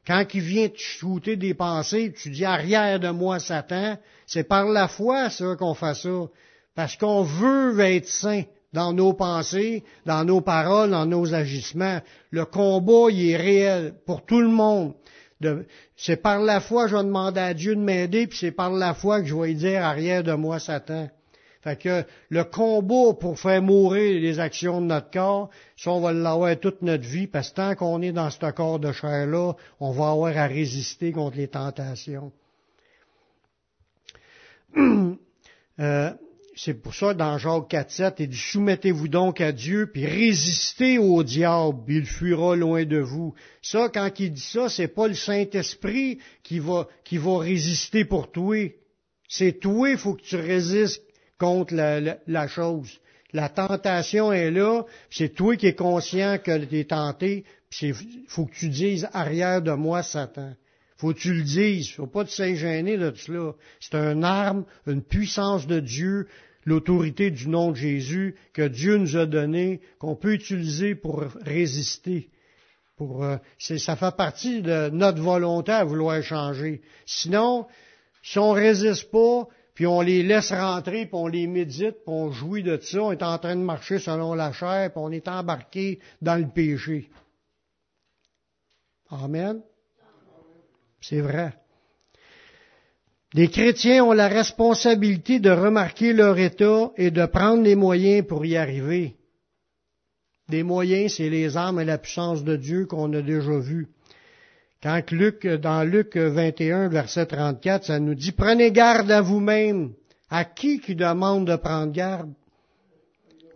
Quand 0.06 0.24
il 0.34 0.40
vient 0.40 0.68
te 0.68 0.78
shooter 0.78 1.36
des 1.36 1.54
pensées, 1.54 2.12
tu 2.12 2.30
dis 2.30 2.44
arrière 2.44 3.00
de 3.00 3.08
moi 3.08 3.40
Satan, 3.40 3.96
c'est 4.26 4.44
par 4.44 4.66
la 4.66 4.86
foi 4.86 5.30
ça 5.30 5.56
qu'on 5.58 5.74
fait 5.74 5.94
ça. 5.94 6.28
Parce 6.74 6.96
qu'on 6.96 7.22
veut 7.22 7.78
être 7.80 8.08
saint 8.08 8.44
dans 8.74 8.92
nos 8.92 9.14
pensées, 9.14 9.84
dans 10.04 10.24
nos 10.24 10.40
paroles, 10.40 10.90
dans 10.90 11.06
nos 11.06 11.32
agissements. 11.32 12.00
Le 12.30 12.44
combat, 12.44 13.06
il 13.10 13.30
est 13.30 13.36
réel 13.36 13.94
pour 14.04 14.26
tout 14.26 14.40
le 14.40 14.48
monde. 14.48 14.94
C'est 15.96 16.16
par 16.16 16.40
la 16.40 16.60
foi 16.60 16.84
que 16.84 16.90
je 16.90 16.96
vais 16.96 17.04
demander 17.04 17.40
à 17.40 17.54
Dieu 17.54 17.76
de 17.76 17.80
m'aider, 17.80 18.26
puis 18.26 18.36
c'est 18.36 18.50
par 18.50 18.70
la 18.70 18.92
foi 18.92 19.20
que 19.20 19.26
je 19.26 19.34
vais 19.36 19.54
dire 19.54 19.82
arrière 19.82 20.24
de 20.24 20.32
moi 20.32 20.58
Satan. 20.58 21.08
Fait 21.62 21.80
que 21.80 22.04
le 22.30 22.44
combat 22.44 23.14
pour 23.18 23.38
faire 23.38 23.62
mourir 23.62 24.20
les 24.20 24.40
actions 24.40 24.80
de 24.80 24.86
notre 24.86 25.10
corps, 25.10 25.50
ça 25.76 25.92
on 25.92 26.00
va 26.00 26.12
l'avoir 26.12 26.58
toute 26.58 26.82
notre 26.82 27.04
vie, 27.04 27.28
parce 27.28 27.50
que 27.50 27.54
tant 27.54 27.74
qu'on 27.76 28.02
est 28.02 28.12
dans 28.12 28.28
ce 28.30 28.50
corps 28.50 28.80
de 28.80 28.90
chair-là, 28.92 29.52
on 29.78 29.92
va 29.92 30.10
avoir 30.10 30.36
à 30.36 30.46
résister 30.46 31.12
contre 31.12 31.36
les 31.36 31.48
tentations. 31.48 32.32
euh, 34.76 36.10
c'est 36.56 36.74
pour 36.74 36.94
ça, 36.94 37.14
dans 37.14 37.38
Jacques 37.38 37.70
4.7, 37.70 38.14
il 38.18 38.28
dit, 38.28 38.36
soumettez-vous 38.36 39.08
donc 39.08 39.40
à 39.40 39.52
Dieu, 39.52 39.90
puis 39.92 40.06
résistez 40.06 40.98
au 40.98 41.22
diable, 41.22 41.82
il 41.88 42.06
fuira 42.06 42.54
loin 42.54 42.84
de 42.84 42.98
vous. 42.98 43.34
Ça, 43.62 43.88
quand 43.92 44.10
il 44.20 44.32
dit 44.32 44.40
ça, 44.40 44.68
c'est 44.68 44.88
pas 44.88 45.08
le 45.08 45.14
Saint-Esprit 45.14 46.18
qui 46.42 46.58
va, 46.58 46.88
qui 47.04 47.18
va 47.18 47.38
résister 47.38 48.04
pour 48.04 48.30
toi. 48.30 48.56
C'est 49.28 49.58
toi, 49.58 49.90
il 49.90 49.98
faut 49.98 50.14
que 50.14 50.22
tu 50.22 50.36
résistes 50.36 51.02
contre 51.38 51.74
la, 51.74 52.18
la, 52.26 52.48
chose. 52.48 53.00
La 53.32 53.48
tentation 53.48 54.32
est 54.32 54.50
là, 54.50 54.84
c'est 55.10 55.34
toi 55.34 55.56
qui 55.56 55.66
es 55.66 55.74
conscient 55.74 56.38
que 56.38 56.64
tu 56.64 56.78
es 56.78 56.84
tenté, 56.84 57.44
il 57.82 57.94
faut 58.28 58.46
que 58.46 58.54
tu 58.54 58.68
dises 58.68 59.08
arrière 59.12 59.60
de 59.60 59.72
moi, 59.72 60.02
Satan. 60.02 60.54
Faut 60.96 61.12
que 61.12 61.18
tu 61.18 61.34
le 61.34 61.42
dises. 61.42 61.90
Faut 61.92 62.06
pas 62.06 62.24
te 62.24 62.30
s'ingéner 62.30 62.96
de 62.96 63.12
cela. 63.14 63.52
C'est 63.80 63.94
une 63.94 64.24
arme, 64.24 64.64
une 64.86 65.02
puissance 65.02 65.66
de 65.66 65.80
Dieu, 65.80 66.28
l'autorité 66.64 67.30
du 67.30 67.48
nom 67.48 67.72
de 67.72 67.76
Jésus 67.76 68.36
que 68.52 68.66
Dieu 68.66 68.96
nous 68.96 69.16
a 69.16 69.26
donné, 69.26 69.80
qu'on 69.98 70.16
peut 70.16 70.34
utiliser 70.34 70.94
pour 70.94 71.24
résister. 71.42 72.30
Pour, 72.96 73.24
euh, 73.24 73.36
ça 73.58 73.96
fait 73.96 74.16
partie 74.16 74.62
de 74.62 74.88
notre 74.90 75.20
volonté 75.20 75.72
à 75.72 75.84
vouloir 75.84 76.22
changer. 76.22 76.80
Sinon, 77.06 77.66
si 78.22 78.38
on 78.38 78.52
résiste 78.52 79.10
pas, 79.10 79.48
puis 79.74 79.88
on 79.88 80.00
les 80.00 80.22
laisse 80.22 80.52
rentrer, 80.52 81.06
puis 81.06 81.14
on 81.14 81.26
les 81.26 81.48
médite, 81.48 81.96
puis 82.04 82.04
on 82.06 82.30
jouit 82.30 82.62
de 82.62 82.78
ça, 82.78 83.02
on 83.02 83.12
est 83.12 83.22
en 83.24 83.38
train 83.38 83.56
de 83.56 83.62
marcher 83.62 83.98
selon 83.98 84.34
la 84.34 84.52
chair, 84.52 84.92
puis 84.92 85.02
on 85.02 85.10
est 85.10 85.26
embarqué 85.26 85.98
dans 86.22 86.36
le 86.36 86.48
péché. 86.48 87.10
Amen. 89.10 89.60
C'est 91.06 91.20
vrai. 91.20 91.52
Les 93.34 93.48
chrétiens 93.48 94.04
ont 94.04 94.12
la 94.12 94.28
responsabilité 94.28 95.38
de 95.38 95.50
remarquer 95.50 96.14
leur 96.14 96.38
état 96.38 96.92
et 96.96 97.10
de 97.10 97.26
prendre 97.26 97.62
les 97.62 97.74
moyens 97.74 98.26
pour 98.26 98.46
y 98.46 98.56
arriver. 98.56 99.16
Des 100.48 100.62
moyens, 100.62 101.14
c'est 101.16 101.28
les 101.28 101.58
armes 101.58 101.80
et 101.80 101.84
la 101.84 101.98
puissance 101.98 102.42
de 102.42 102.56
Dieu 102.56 102.86
qu'on 102.86 103.12
a 103.12 103.20
déjà 103.20 103.58
vues. 103.58 103.88
Quand 104.82 105.10
Luc, 105.10 105.46
dans 105.46 105.82
Luc 105.82 106.16
21, 106.16 106.88
verset 106.88 107.26
34, 107.26 107.84
ça 107.84 107.98
nous 107.98 108.14
dit, 108.14 108.32
prenez 108.32 108.70
garde 108.72 109.10
à 109.10 109.20
vous-même. 109.20 109.92
À 110.30 110.44
qui 110.44 110.80
qui 110.80 110.94
demande 110.94 111.46
de 111.46 111.56
prendre 111.56 111.92
garde? 111.92 112.32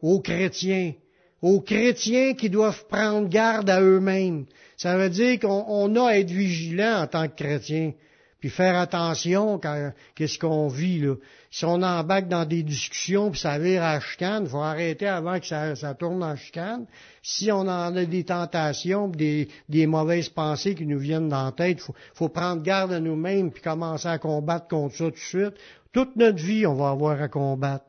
Aux 0.02 0.20
chrétiens. 0.20 0.92
Aux 1.40 1.60
chrétiens 1.60 2.34
qui 2.34 2.50
doivent 2.50 2.86
prendre 2.88 3.28
garde 3.28 3.70
à 3.70 3.80
eux-mêmes. 3.80 4.44
Ça 4.78 4.96
veut 4.96 5.10
dire 5.10 5.40
qu'on 5.40 5.96
a 5.96 6.08
à 6.08 6.18
être 6.18 6.30
vigilant 6.30 7.02
en 7.02 7.06
tant 7.08 7.26
que 7.26 7.34
chrétien, 7.34 7.94
puis 8.38 8.48
faire 8.48 8.78
attention 8.78 9.58
quand 9.58 9.92
qu'est-ce 10.14 10.38
qu'on 10.38 10.68
vit 10.68 11.00
là. 11.00 11.16
Si 11.50 11.64
on 11.64 11.82
embarque 11.82 12.28
dans 12.28 12.44
des 12.44 12.62
discussions 12.62 13.32
puis 13.32 13.40
ça 13.40 13.58
vire 13.58 13.82
à 13.82 13.98
chicane, 13.98 14.44
il 14.44 14.48
faut 14.48 14.58
arrêter 14.58 15.08
avant 15.08 15.40
que 15.40 15.46
ça, 15.46 15.94
tourne 15.94 16.22
en 16.22 16.36
chicane. 16.36 16.86
Si 17.22 17.50
on 17.50 17.62
en 17.62 17.96
a 17.96 18.04
des 18.04 18.22
tentations, 18.22 19.08
des, 19.08 19.48
des 19.68 19.88
mauvaises 19.88 20.28
pensées 20.28 20.76
qui 20.76 20.86
nous 20.86 21.00
viennent 21.00 21.28
dans 21.28 21.46
la 21.46 21.52
tête, 21.52 21.80
faut, 21.80 21.94
faut 22.14 22.28
prendre 22.28 22.62
garde 22.62 22.92
à 22.92 23.00
nous-mêmes 23.00 23.50
puis 23.50 23.62
commencer 23.62 24.06
à 24.06 24.18
combattre 24.18 24.68
contre 24.68 24.94
ça 24.94 25.04
tout 25.06 25.10
de 25.10 25.16
suite. 25.16 25.54
Toute 25.92 26.14
notre 26.14 26.38
vie, 26.38 26.66
on 26.66 26.74
va 26.74 26.90
avoir 26.90 27.20
à 27.20 27.26
combattre 27.26 27.84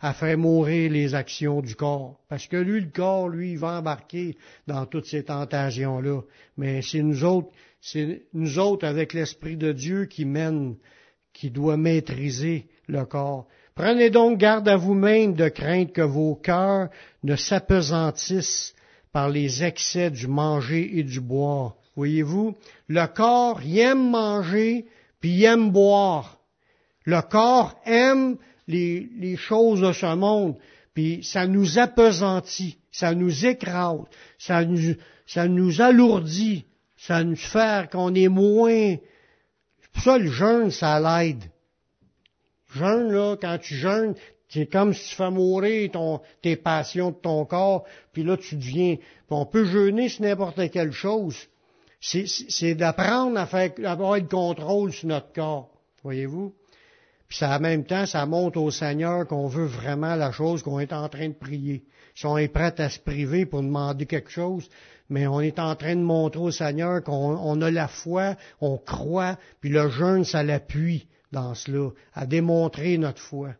à 0.00 0.14
faire 0.14 0.38
mourir 0.38 0.90
les 0.90 1.14
actions 1.14 1.60
du 1.60 1.74
corps. 1.74 2.18
Parce 2.28 2.46
que 2.46 2.56
lui, 2.56 2.80
le 2.80 2.90
corps, 2.90 3.28
lui, 3.28 3.56
va 3.56 3.78
embarquer 3.78 4.36
dans 4.66 4.86
toutes 4.86 5.06
ces 5.06 5.24
tentations-là. 5.24 6.22
Mais 6.56 6.80
c'est 6.82 7.02
nous 7.02 7.24
autres, 7.24 7.50
c'est 7.80 8.22
nous 8.32 8.58
autres 8.58 8.86
avec 8.86 9.12
l'Esprit 9.12 9.56
de 9.56 9.72
Dieu 9.72 10.06
qui 10.06 10.24
mène, 10.24 10.76
qui 11.32 11.50
doit 11.50 11.76
maîtriser 11.76 12.66
le 12.88 13.04
corps. 13.04 13.46
Prenez 13.74 14.10
donc 14.10 14.38
garde 14.38 14.68
à 14.68 14.76
vous-même 14.76 15.34
de 15.34 15.48
craindre 15.48 15.92
que 15.92 16.02
vos 16.02 16.34
cœurs 16.34 16.88
ne 17.22 17.36
s'apesantissent 17.36 18.74
par 19.12 19.28
les 19.28 19.64
excès 19.64 20.10
du 20.10 20.26
manger 20.26 20.98
et 20.98 21.02
du 21.02 21.20
boire. 21.20 21.76
Voyez-vous, 21.96 22.56
le 22.88 23.06
corps 23.06 23.60
il 23.62 23.78
aime 23.78 24.10
manger 24.10 24.86
puis 25.20 25.30
il 25.30 25.44
aime 25.44 25.70
boire. 25.70 26.38
Le 27.04 27.20
corps 27.22 27.74
aime 27.84 28.36
les, 28.70 29.36
choses 29.36 29.80
de 29.80 29.92
ce 29.92 30.14
monde, 30.14 30.56
puis 30.94 31.22
ça 31.22 31.46
nous 31.46 31.78
appesantit, 31.78 32.78
ça 32.90 33.14
nous 33.14 33.46
écrase, 33.46 34.00
ça 34.38 34.64
nous, 34.64 34.94
ça 35.26 35.48
nous 35.48 35.80
alourdit, 35.80 36.64
ça 36.96 37.24
nous 37.24 37.36
fait 37.36 37.90
qu'on 37.90 38.14
est 38.14 38.28
moins. 38.28 38.96
Pour 39.92 40.02
ça, 40.02 40.18
le 40.18 40.30
jeûne, 40.30 40.70
ça 40.70 41.00
l'aide. 41.00 41.44
Jeûne, 42.74 43.12
là, 43.12 43.36
quand 43.40 43.58
tu 43.58 43.74
jeûnes, 43.74 44.14
c'est 44.48 44.66
comme 44.66 44.92
si 44.92 45.10
tu 45.10 45.14
fais 45.14 45.30
mourir 45.30 45.90
ton, 45.92 46.20
tes 46.42 46.56
passions 46.56 47.10
de 47.10 47.16
ton 47.16 47.44
corps, 47.44 47.84
puis 48.12 48.22
là, 48.22 48.36
tu 48.36 48.56
deviens... 48.56 48.96
On 49.32 49.46
peut 49.46 49.64
jeûner 49.64 50.08
sur 50.08 50.22
n'importe 50.22 50.70
quelle 50.70 50.90
chose. 50.90 51.36
C'est 52.00 52.74
d'apprendre 52.74 53.38
à 53.38 53.46
faire, 53.46 53.70
à 53.84 53.92
avoir 53.92 54.16
le 54.16 54.26
contrôle 54.26 54.92
sur 54.92 55.08
notre 55.08 55.32
corps. 55.32 55.70
Voyez-vous? 56.02 56.52
Puis 57.30 57.38
ça, 57.38 57.56
en 57.56 57.60
même 57.60 57.84
temps, 57.84 58.06
ça 58.06 58.26
montre 58.26 58.58
au 58.58 58.72
Seigneur 58.72 59.24
qu'on 59.24 59.46
veut 59.46 59.66
vraiment 59.66 60.16
la 60.16 60.32
chose 60.32 60.64
qu'on 60.64 60.80
est 60.80 60.92
en 60.92 61.08
train 61.08 61.28
de 61.28 61.34
prier. 61.34 61.84
Si 62.16 62.26
on 62.26 62.36
est 62.36 62.48
prêt 62.48 62.74
à 62.78 62.88
se 62.90 62.98
priver 62.98 63.46
pour 63.46 63.62
demander 63.62 64.04
quelque 64.04 64.32
chose, 64.32 64.68
mais 65.08 65.28
on 65.28 65.40
est 65.40 65.60
en 65.60 65.76
train 65.76 65.94
de 65.94 66.00
montrer 66.00 66.40
au 66.40 66.50
Seigneur 66.50 67.04
qu'on 67.04 67.62
a 67.62 67.70
la 67.70 67.86
foi, 67.86 68.34
on 68.60 68.78
croit, 68.78 69.38
puis 69.60 69.70
le 69.70 69.88
jeûne, 69.90 70.24
ça 70.24 70.42
l'appuie 70.42 71.06
dans 71.30 71.54
cela, 71.54 71.90
à 72.14 72.26
démontrer 72.26 72.98
notre 72.98 73.22
foi. 73.22 73.50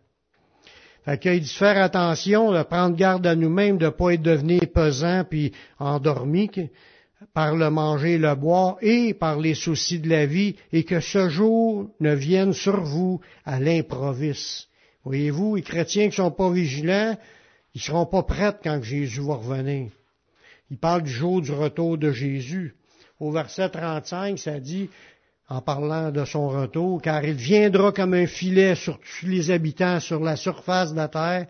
Fait 1.04 1.18
qu'il 1.18 1.40
dit 1.40 1.54
faire 1.54 1.80
attention, 1.80 2.50
de 2.50 2.64
prendre 2.64 2.96
garde 2.96 3.24
à 3.24 3.36
nous-mêmes, 3.36 3.78
de 3.78 3.86
ne 3.86 3.90
pas 3.90 4.14
être 4.14 4.22
devenu 4.22 4.58
pesant 4.58 5.22
puis 5.22 5.52
endormi 5.78 6.50
par 7.34 7.54
le 7.54 7.70
manger 7.70 8.14
et 8.14 8.18
le 8.18 8.34
boire 8.34 8.76
et 8.80 9.14
par 9.14 9.38
les 9.38 9.54
soucis 9.54 9.98
de 9.98 10.08
la 10.08 10.26
vie, 10.26 10.56
et 10.72 10.84
que 10.84 11.00
ce 11.00 11.28
jour 11.28 11.90
ne 12.00 12.14
vienne 12.14 12.52
sur 12.52 12.82
vous 12.82 13.20
à 13.44 13.60
l'improviste. 13.60 14.68
Voyez-vous, 15.04 15.56
les 15.56 15.62
chrétiens 15.62 16.08
qui 16.08 16.16
sont 16.16 16.30
pas 16.30 16.50
vigilants, 16.50 17.16
ils 17.74 17.80
seront 17.80 18.06
pas 18.06 18.22
prêts 18.22 18.56
quand 18.62 18.82
Jésus 18.82 19.20
va 19.20 19.34
revenir. 19.34 19.90
Il 20.70 20.78
parle 20.78 21.02
du 21.02 21.10
jour 21.10 21.40
du 21.40 21.52
retour 21.52 21.98
de 21.98 22.12
Jésus. 22.12 22.74
Au 23.18 23.30
verset 23.32 23.68
35, 23.68 24.38
ça 24.38 24.60
dit, 24.60 24.88
en 25.48 25.60
parlant 25.60 26.10
de 26.10 26.24
son 26.24 26.48
retour, 26.48 27.02
car 27.02 27.24
il 27.24 27.34
viendra 27.34 27.92
comme 27.92 28.14
un 28.14 28.26
filet 28.26 28.76
sur 28.76 28.98
tous 29.00 29.26
les 29.26 29.50
habitants 29.50 29.98
sur 29.98 30.20
la 30.20 30.36
surface 30.36 30.92
de 30.92 30.96
la 30.96 31.08
terre. 31.08 31.46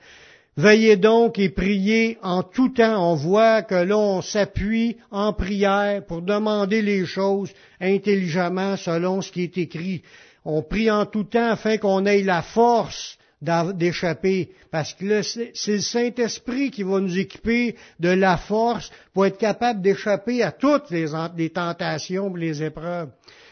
Veillez 0.60 0.96
donc 0.96 1.38
et 1.38 1.48
priez 1.48 2.18
en 2.22 2.42
tout 2.42 2.68
temps. 2.68 3.12
On 3.12 3.14
voit 3.14 3.62
que 3.62 3.82
l'on 3.82 4.20
s'appuie 4.20 4.98
en 5.10 5.32
prière 5.32 6.04
pour 6.04 6.20
demander 6.20 6.82
les 6.82 7.06
choses 7.06 7.50
intelligemment 7.80 8.76
selon 8.76 9.22
ce 9.22 9.32
qui 9.32 9.44
est 9.44 9.56
écrit. 9.56 10.02
On 10.44 10.60
prie 10.62 10.90
en 10.90 11.06
tout 11.06 11.24
temps 11.24 11.52
afin 11.52 11.78
qu'on 11.78 12.04
ait 12.04 12.22
la 12.22 12.42
force 12.42 13.16
d'échapper, 13.40 14.50
parce 14.70 14.92
que 14.92 15.22
c'est 15.22 15.54
le 15.66 15.80
Saint-Esprit 15.80 16.70
qui 16.70 16.82
va 16.82 17.00
nous 17.00 17.18
équiper 17.18 17.76
de 17.98 18.10
la 18.10 18.36
force 18.36 18.90
pour 19.14 19.24
être 19.24 19.38
capable 19.38 19.80
d'échapper 19.80 20.42
à 20.42 20.52
toutes 20.52 20.90
les, 20.90 21.08
tentations 21.48 22.36
et 22.36 22.40
les 22.40 22.62
épreuves. 22.62 23.08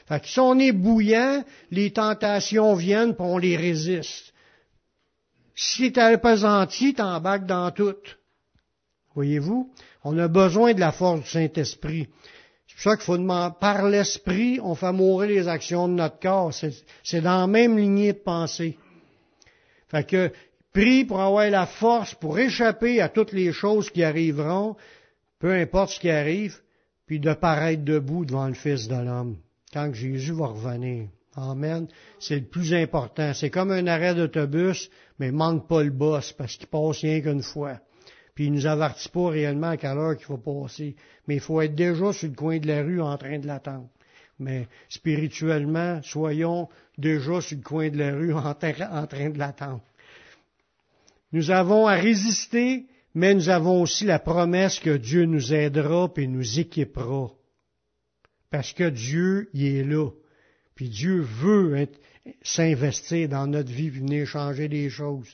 Fait 0.07 0.21
que 0.21 0.29
si 0.29 0.41
on 0.41 0.59
est 0.59 0.73
bouillant, 0.73 1.43
les 1.71 1.91
tentations 1.91 2.75
viennent 2.75 3.15
pour 3.15 3.29
on 3.29 3.39
les 3.39 3.57
résiste. 3.57 4.35
Si 5.61 5.91
t'es 5.91 6.01
appesanti, 6.01 6.95
t'embarques 6.95 7.47
dans 7.47 7.73
tout. 7.73 7.97
Voyez-vous? 9.17 9.73
On 10.05 10.17
a 10.17 10.29
besoin 10.29 10.73
de 10.73 10.79
la 10.79 10.93
force 10.93 11.23
du 11.23 11.29
Saint-Esprit. 11.29 12.07
C'est 12.69 12.75
pour 12.75 12.83
ça 12.85 12.97
qu'il 12.97 13.05
faut 13.05 13.19
demander, 13.19 13.57
par 13.59 13.89
l'Esprit, 13.89 14.61
on 14.63 14.77
fait 14.77 14.93
mourir 14.93 15.29
les 15.29 15.49
actions 15.49 15.89
de 15.89 15.95
notre 15.95 16.21
corps. 16.21 16.55
C'est 16.55 17.21
dans 17.21 17.41
la 17.41 17.49
même 17.49 17.77
lignée 17.77 18.13
de 18.13 18.19
pensée. 18.19 18.79
Fait 19.89 20.07
que, 20.07 20.31
prie 20.73 21.05
pour 21.05 21.21
avoir 21.21 21.51
la 21.51 21.67
force 21.67 22.15
pour 22.15 22.39
échapper 22.39 23.01
à 23.01 23.09
toutes 23.09 23.33
les 23.33 23.53
choses 23.53 23.91
qui 23.91 24.05
arriveront, 24.05 24.77
peu 25.41 25.53
importe 25.53 25.91
ce 25.91 25.99
qui 25.99 26.11
arrive, 26.11 26.57
puis 27.05 27.19
de 27.19 27.35
paraître 27.35 27.83
debout 27.83 28.25
devant 28.25 28.47
le 28.47 28.55
Fils 28.55 28.87
de 28.87 28.95
l'homme 28.95 29.39
quand 29.73 29.93
Jésus 29.93 30.35
va 30.35 30.47
revenir. 30.47 31.09
Amen. 31.39 31.87
C'est 32.19 32.41
le 32.41 32.47
plus 32.47 32.75
important. 32.75 33.33
C'est 33.35 33.51
comme 33.51 33.71
un 33.71 33.87
arrêt 33.87 34.15
d'autobus, 34.15 34.91
mais 35.19 35.31
manque 35.31 35.69
pas 35.69 35.83
le 35.83 35.91
boss 35.91 36.33
parce 36.33 36.57
qu'il 36.57 36.67
passe 36.67 37.01
rien 37.01 37.21
qu'une 37.21 37.43
fois. 37.43 37.81
Puis 38.35 38.47
il 38.47 38.53
nous 38.53 38.67
avertit 38.67 39.09
pas 39.09 39.31
réellement 39.31 39.71
à 39.71 39.77
quelle 39.77 39.99
heure 39.99 40.17
qu'il 40.17 40.27
faut 40.27 40.39
passer. 40.39 40.95
Mais 41.27 41.37
il 41.37 41.41
faut 41.41 41.61
être 41.61 41.75
déjà 41.75 42.13
sur 42.13 42.29
le 42.29 42.35
coin 42.35 42.59
de 42.59 42.67
la 42.67 42.83
rue 42.83 43.01
en 43.01 43.17
train 43.17 43.39
de 43.39 43.47
l'attendre. 43.47 43.89
Mais 44.39 44.69
spirituellement, 44.89 46.01
soyons 46.03 46.69
déjà 46.97 47.41
sur 47.41 47.57
le 47.57 47.63
coin 47.63 47.91
de 47.91 47.99
la 47.99 48.15
rue 48.15 48.33
en, 48.35 48.55
train 48.55 49.31
de 49.31 49.39
l'attendre. 49.39 49.83
Nous 51.33 51.51
avons 51.51 51.87
à 51.87 51.95
résister, 51.95 52.87
mais 53.15 53.35
nous 53.35 53.49
avons 53.49 53.83
aussi 53.83 54.05
la 54.05 54.19
promesse 54.19 54.79
que 54.79 54.97
Dieu 54.97 55.25
nous 55.25 55.53
aidera 55.53 56.09
et 56.17 56.27
nous 56.27 56.61
équipera. 56.61 57.31
Parce 58.51 58.73
que 58.73 58.89
Dieu, 58.89 59.51
il 59.53 59.67
est 59.67 59.85
là. 59.85 60.11
Puis 60.79 60.91
Dieu 60.91 61.23
veut 61.23 61.89
s'investir 62.41 63.29
dans 63.29 63.49
notre 63.49 63.73
vie, 63.73 63.91
venir 63.91 64.29
changer 64.29 64.69
des 64.69 64.89
choses. 64.89 65.27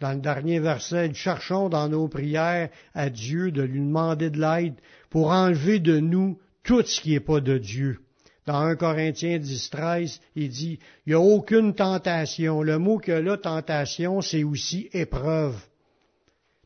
Dans 0.00 0.14
le 0.14 0.20
dernier 0.20 0.58
verset, 0.58 1.12
cherchons 1.12 1.68
dans 1.68 1.90
nos 1.90 2.08
prières 2.08 2.70
à 2.94 3.10
Dieu 3.10 3.50
de 3.50 3.60
lui 3.60 3.80
demander 3.80 4.30
de 4.30 4.40
l'aide 4.40 4.76
pour 5.10 5.32
enlever 5.32 5.80
de 5.80 6.00
nous 6.00 6.38
tout 6.62 6.82
ce 6.82 6.98
qui 7.02 7.10
n'est 7.10 7.20
pas 7.20 7.42
de 7.42 7.58
Dieu. 7.58 7.98
Dans 8.46 8.56
1 8.56 8.76
Corinthiens 8.76 9.38
10, 9.38 9.68
13, 9.68 10.18
il 10.34 10.48
dit, 10.48 10.78
il 11.04 11.10
n'y 11.10 11.14
a 11.14 11.20
aucune 11.20 11.74
tentation. 11.74 12.62
Le 12.62 12.78
mot 12.78 12.96
que 12.96 13.12
là, 13.12 13.36
tentation, 13.36 14.22
c'est 14.22 14.44
aussi 14.44 14.88
épreuve. 14.94 15.62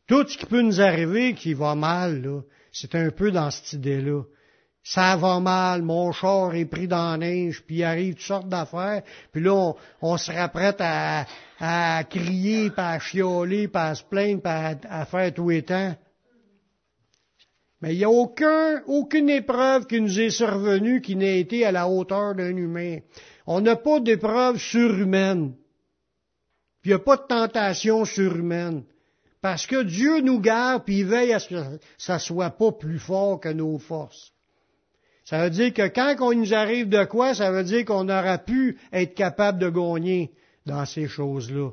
Tout 0.07 0.25
ce 0.25 0.37
qui 0.37 0.45
peut 0.45 0.61
nous 0.61 0.79
arriver 0.79 1.33
qui 1.33 1.53
va 1.53 1.75
mal, 1.75 2.25
c'est 2.71 2.95
un 2.95 3.11
peu 3.11 3.31
dans 3.31 3.51
cette 3.51 3.73
idée-là 3.73 4.23
ça 4.87 5.15
va 5.15 5.39
mal, 5.39 5.81
mon 5.81 6.11
char 6.11 6.53
est 6.53 6.65
pris 6.65 6.87
dans 6.87 7.13
la 7.13 7.17
neige, 7.17 7.63
puis 7.65 7.77
il 7.77 7.83
arrive 7.83 8.13
toutes 8.13 8.23
sortes 8.23 8.47
d'affaires, 8.47 9.01
puis 9.31 9.41
là, 9.41 9.73
on, 9.99 10.17
sera 10.17 10.47
prêt 10.47 10.75
à, 10.77 11.25
à 11.59 12.03
crier, 12.03 12.69
puis 12.69 12.79
à 12.81 12.99
chioler, 12.99 13.67
puis 13.67 13.81
à 13.81 13.95
se 13.95 14.03
plaindre, 14.03 14.43
puis 14.43 14.87
à, 14.87 15.05
faire 15.05 15.33
tout 15.33 15.49
et 15.49 15.63
temps. 15.63 15.95
Mais 17.81 17.95
il 17.95 17.97
n'y 17.97 18.03
a 18.03 18.11
aucun, 18.11 18.83
aucune 18.85 19.31
épreuve 19.31 19.87
qui 19.87 19.99
nous 19.99 20.19
est 20.19 20.29
survenue 20.29 21.01
qui 21.01 21.15
n'ait 21.15 21.39
été 21.39 21.65
à 21.65 21.71
la 21.71 21.89
hauteur 21.89 22.35
d'un 22.35 22.55
humain. 22.55 22.99
On 23.47 23.61
n'a 23.61 23.75
pas 23.75 23.99
d'épreuve 23.99 24.57
surhumaine. 24.57 25.55
Puis 26.81 26.91
il 26.91 26.95
n'y 26.95 26.95
a 26.95 26.99
pas 26.99 27.17
de 27.17 27.23
tentation 27.23 28.05
surhumaine. 28.05 28.83
Parce 29.41 29.65
que 29.65 29.81
Dieu 29.81 30.21
nous 30.21 30.39
garde, 30.39 30.85
puis 30.85 30.99
il 30.99 31.05
veille 31.05 31.33
à 31.33 31.39
ce 31.39 31.49
que 31.49 31.79
ça 31.97 32.19
soit 32.19 32.51
pas 32.51 32.71
plus 32.71 32.99
fort 32.99 33.39
que 33.39 33.49
nos 33.49 33.79
forces. 33.79 34.34
Ça 35.25 35.43
veut 35.43 35.49
dire 35.49 35.73
que 35.73 35.87
quand 35.87 36.15
on 36.19 36.33
nous 36.33 36.53
arrive 36.53 36.87
de 36.87 37.03
quoi, 37.03 37.33
ça 37.33 37.51
veut 37.51 37.63
dire 37.63 37.83
qu'on 37.83 38.09
aura 38.09 38.37
pu 38.37 38.77
être 38.93 39.15
capable 39.15 39.57
de 39.59 39.69
gagner 39.69 40.31
dans 40.67 40.85
ces 40.85 41.07
choses-là. 41.07 41.71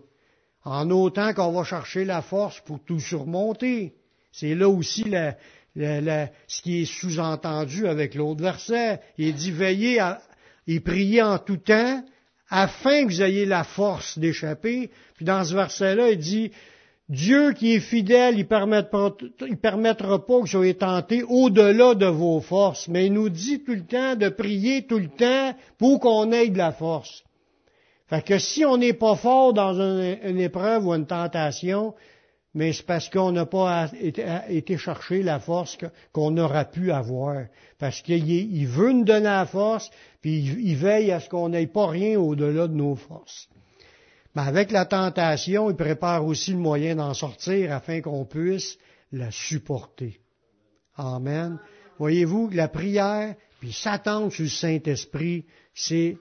En 0.64 0.90
autant 0.90 1.34
qu'on 1.34 1.52
va 1.52 1.62
chercher 1.62 2.04
la 2.06 2.22
force 2.22 2.60
pour 2.60 2.82
tout 2.82 3.00
surmonter. 3.00 3.94
C'est 4.32 4.54
là 4.54 4.68
aussi 4.68 5.04
ce 5.76 6.62
qui 6.62 6.82
est 6.82 6.84
sous-entendu 6.86 7.86
avec 7.86 8.14
l'autre 8.14 8.42
verset. 8.42 9.00
Il 9.18 9.34
dit 9.34 9.50
veillez 9.50 10.00
et 10.66 10.80
priez 10.80 11.20
en 11.20 11.38
tout 11.38 11.58
temps 11.58 12.02
afin 12.48 13.04
que 13.04 13.12
vous 13.12 13.22
ayez 13.22 13.44
la 13.44 13.64
force 13.64 14.18
d'échapper. 14.18 14.90
Puis 15.16 15.26
dans 15.26 15.44
ce 15.44 15.54
verset-là, 15.54 16.10
il 16.10 16.18
dit 16.18 16.52
Dieu 17.08 17.52
qui 17.52 17.74
est 17.74 17.80
fidèle, 17.80 18.38
il 18.38 18.46
permettra, 18.46 19.14
permettra 19.60 20.24
pas 20.24 20.40
que 20.40 20.48
soyez 20.48 20.74
tentés 20.74 21.22
au-delà 21.22 21.94
de 21.94 22.06
vos 22.06 22.40
forces, 22.40 22.88
mais 22.88 23.06
il 23.06 23.12
nous 23.12 23.28
dit 23.28 23.62
tout 23.64 23.74
le 23.74 23.84
temps 23.84 24.14
de 24.16 24.28
prier 24.28 24.86
tout 24.86 24.98
le 24.98 25.08
temps 25.08 25.54
pour 25.78 26.00
qu'on 26.00 26.30
ait 26.32 26.48
de 26.48 26.58
la 26.58 26.72
force. 26.72 27.24
Fait 28.06 28.24
que 28.24 28.38
si 28.38 28.64
on 28.64 28.76
n'est 28.76 28.92
pas 28.92 29.16
fort 29.16 29.52
dans 29.52 29.74
une, 29.80 30.38
épreuve 30.38 30.86
ou 30.86 30.92
une 30.92 31.06
tentation, 31.06 31.94
mais 32.54 32.72
c'est 32.72 32.86
parce 32.86 33.08
qu'on 33.08 33.32
n'a 33.32 33.46
pas 33.46 33.90
été, 33.98 34.76
chercher 34.76 35.22
la 35.22 35.40
force 35.40 35.78
qu'on 36.12 36.36
aura 36.36 36.66
pu 36.66 36.92
avoir. 36.92 37.46
Parce 37.78 38.02
qu'il 38.02 38.66
veut 38.68 38.92
nous 38.92 39.04
donner 39.04 39.24
la 39.24 39.46
force, 39.46 39.90
puis 40.20 40.38
il 40.40 40.76
veille 40.76 41.10
à 41.10 41.20
ce 41.20 41.28
qu'on 41.28 41.48
n'ait 41.48 41.66
pas 41.66 41.86
rien 41.88 42.20
au-delà 42.20 42.68
de 42.68 42.74
nos 42.74 42.94
forces. 42.94 43.48
Mais 44.34 44.42
avec 44.42 44.70
la 44.70 44.86
tentation, 44.86 45.70
il 45.70 45.76
prépare 45.76 46.24
aussi 46.24 46.52
le 46.52 46.58
moyen 46.58 46.96
d'en 46.96 47.14
sortir 47.14 47.72
afin 47.72 48.00
qu'on 48.00 48.24
puisse 48.24 48.78
la 49.10 49.30
supporter. 49.30 50.20
Amen. 50.96 51.58
Voyez-vous, 51.98 52.50
la 52.52 52.68
prière, 52.68 53.34
puis 53.60 53.72
s'attendre 53.72 54.32
sur 54.32 54.44
le 54.44 54.48
Saint-Esprit, 54.48 55.44
c'est, 55.74 56.16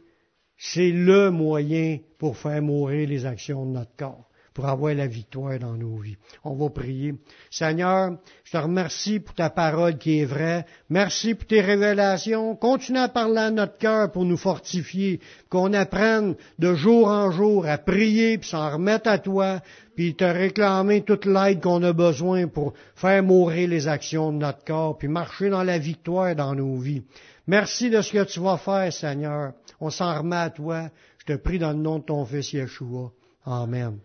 c'est 0.57 0.91
le 0.91 1.31
moyen 1.31 1.99
pour 2.17 2.37
faire 2.37 2.61
mourir 2.61 3.07
les 3.07 3.25
actions 3.25 3.65
de 3.65 3.71
notre 3.71 3.95
corps 3.95 4.30
pour 4.53 4.67
avoir 4.67 4.93
la 4.93 5.07
victoire 5.07 5.57
dans 5.59 5.75
nos 5.75 5.97
vies. 5.97 6.17
On 6.43 6.55
va 6.55 6.69
prier. 6.69 7.15
Seigneur, 7.49 8.17
je 8.43 8.51
te 8.51 8.57
remercie 8.57 9.19
pour 9.19 9.33
ta 9.33 9.49
parole 9.49 9.97
qui 9.97 10.19
est 10.19 10.25
vraie. 10.25 10.65
Merci 10.89 11.35
pour 11.35 11.47
tes 11.47 11.61
révélations. 11.61 12.55
Continue 12.55 12.99
à 12.99 13.07
parler 13.07 13.37
à 13.37 13.51
notre 13.51 13.77
cœur 13.77 14.11
pour 14.11 14.25
nous 14.25 14.37
fortifier, 14.37 15.19
qu'on 15.49 15.73
apprenne 15.73 16.35
de 16.59 16.73
jour 16.73 17.07
en 17.07 17.31
jour 17.31 17.65
à 17.65 17.77
prier, 17.77 18.37
puis 18.37 18.49
s'en 18.49 18.71
remettre 18.71 19.09
à 19.09 19.19
toi, 19.19 19.61
puis 19.95 20.15
te 20.15 20.25
réclamer 20.25 21.01
toute 21.01 21.25
l'aide 21.25 21.61
qu'on 21.61 21.83
a 21.83 21.93
besoin 21.93 22.47
pour 22.47 22.73
faire 22.95 23.23
mourir 23.23 23.69
les 23.69 23.87
actions 23.87 24.31
de 24.31 24.37
notre 24.37 24.65
corps, 24.65 24.97
puis 24.97 25.07
marcher 25.07 25.49
dans 25.49 25.63
la 25.63 25.77
victoire 25.77 26.35
dans 26.35 26.55
nos 26.55 26.77
vies. 26.77 27.03
Merci 27.47 27.89
de 27.89 28.01
ce 28.01 28.11
que 28.11 28.23
tu 28.23 28.39
vas 28.39 28.57
faire, 28.57 28.91
Seigneur. 28.91 29.53
On 29.79 29.89
s'en 29.89 30.17
remet 30.17 30.35
à 30.35 30.49
toi. 30.49 30.89
Je 31.17 31.33
te 31.33 31.37
prie 31.37 31.59
dans 31.59 31.71
le 31.71 31.79
nom 31.79 31.99
de 31.99 32.03
ton 32.03 32.25
Fils 32.25 32.53
Yeshua. 32.53 33.11
Amen. 33.45 33.99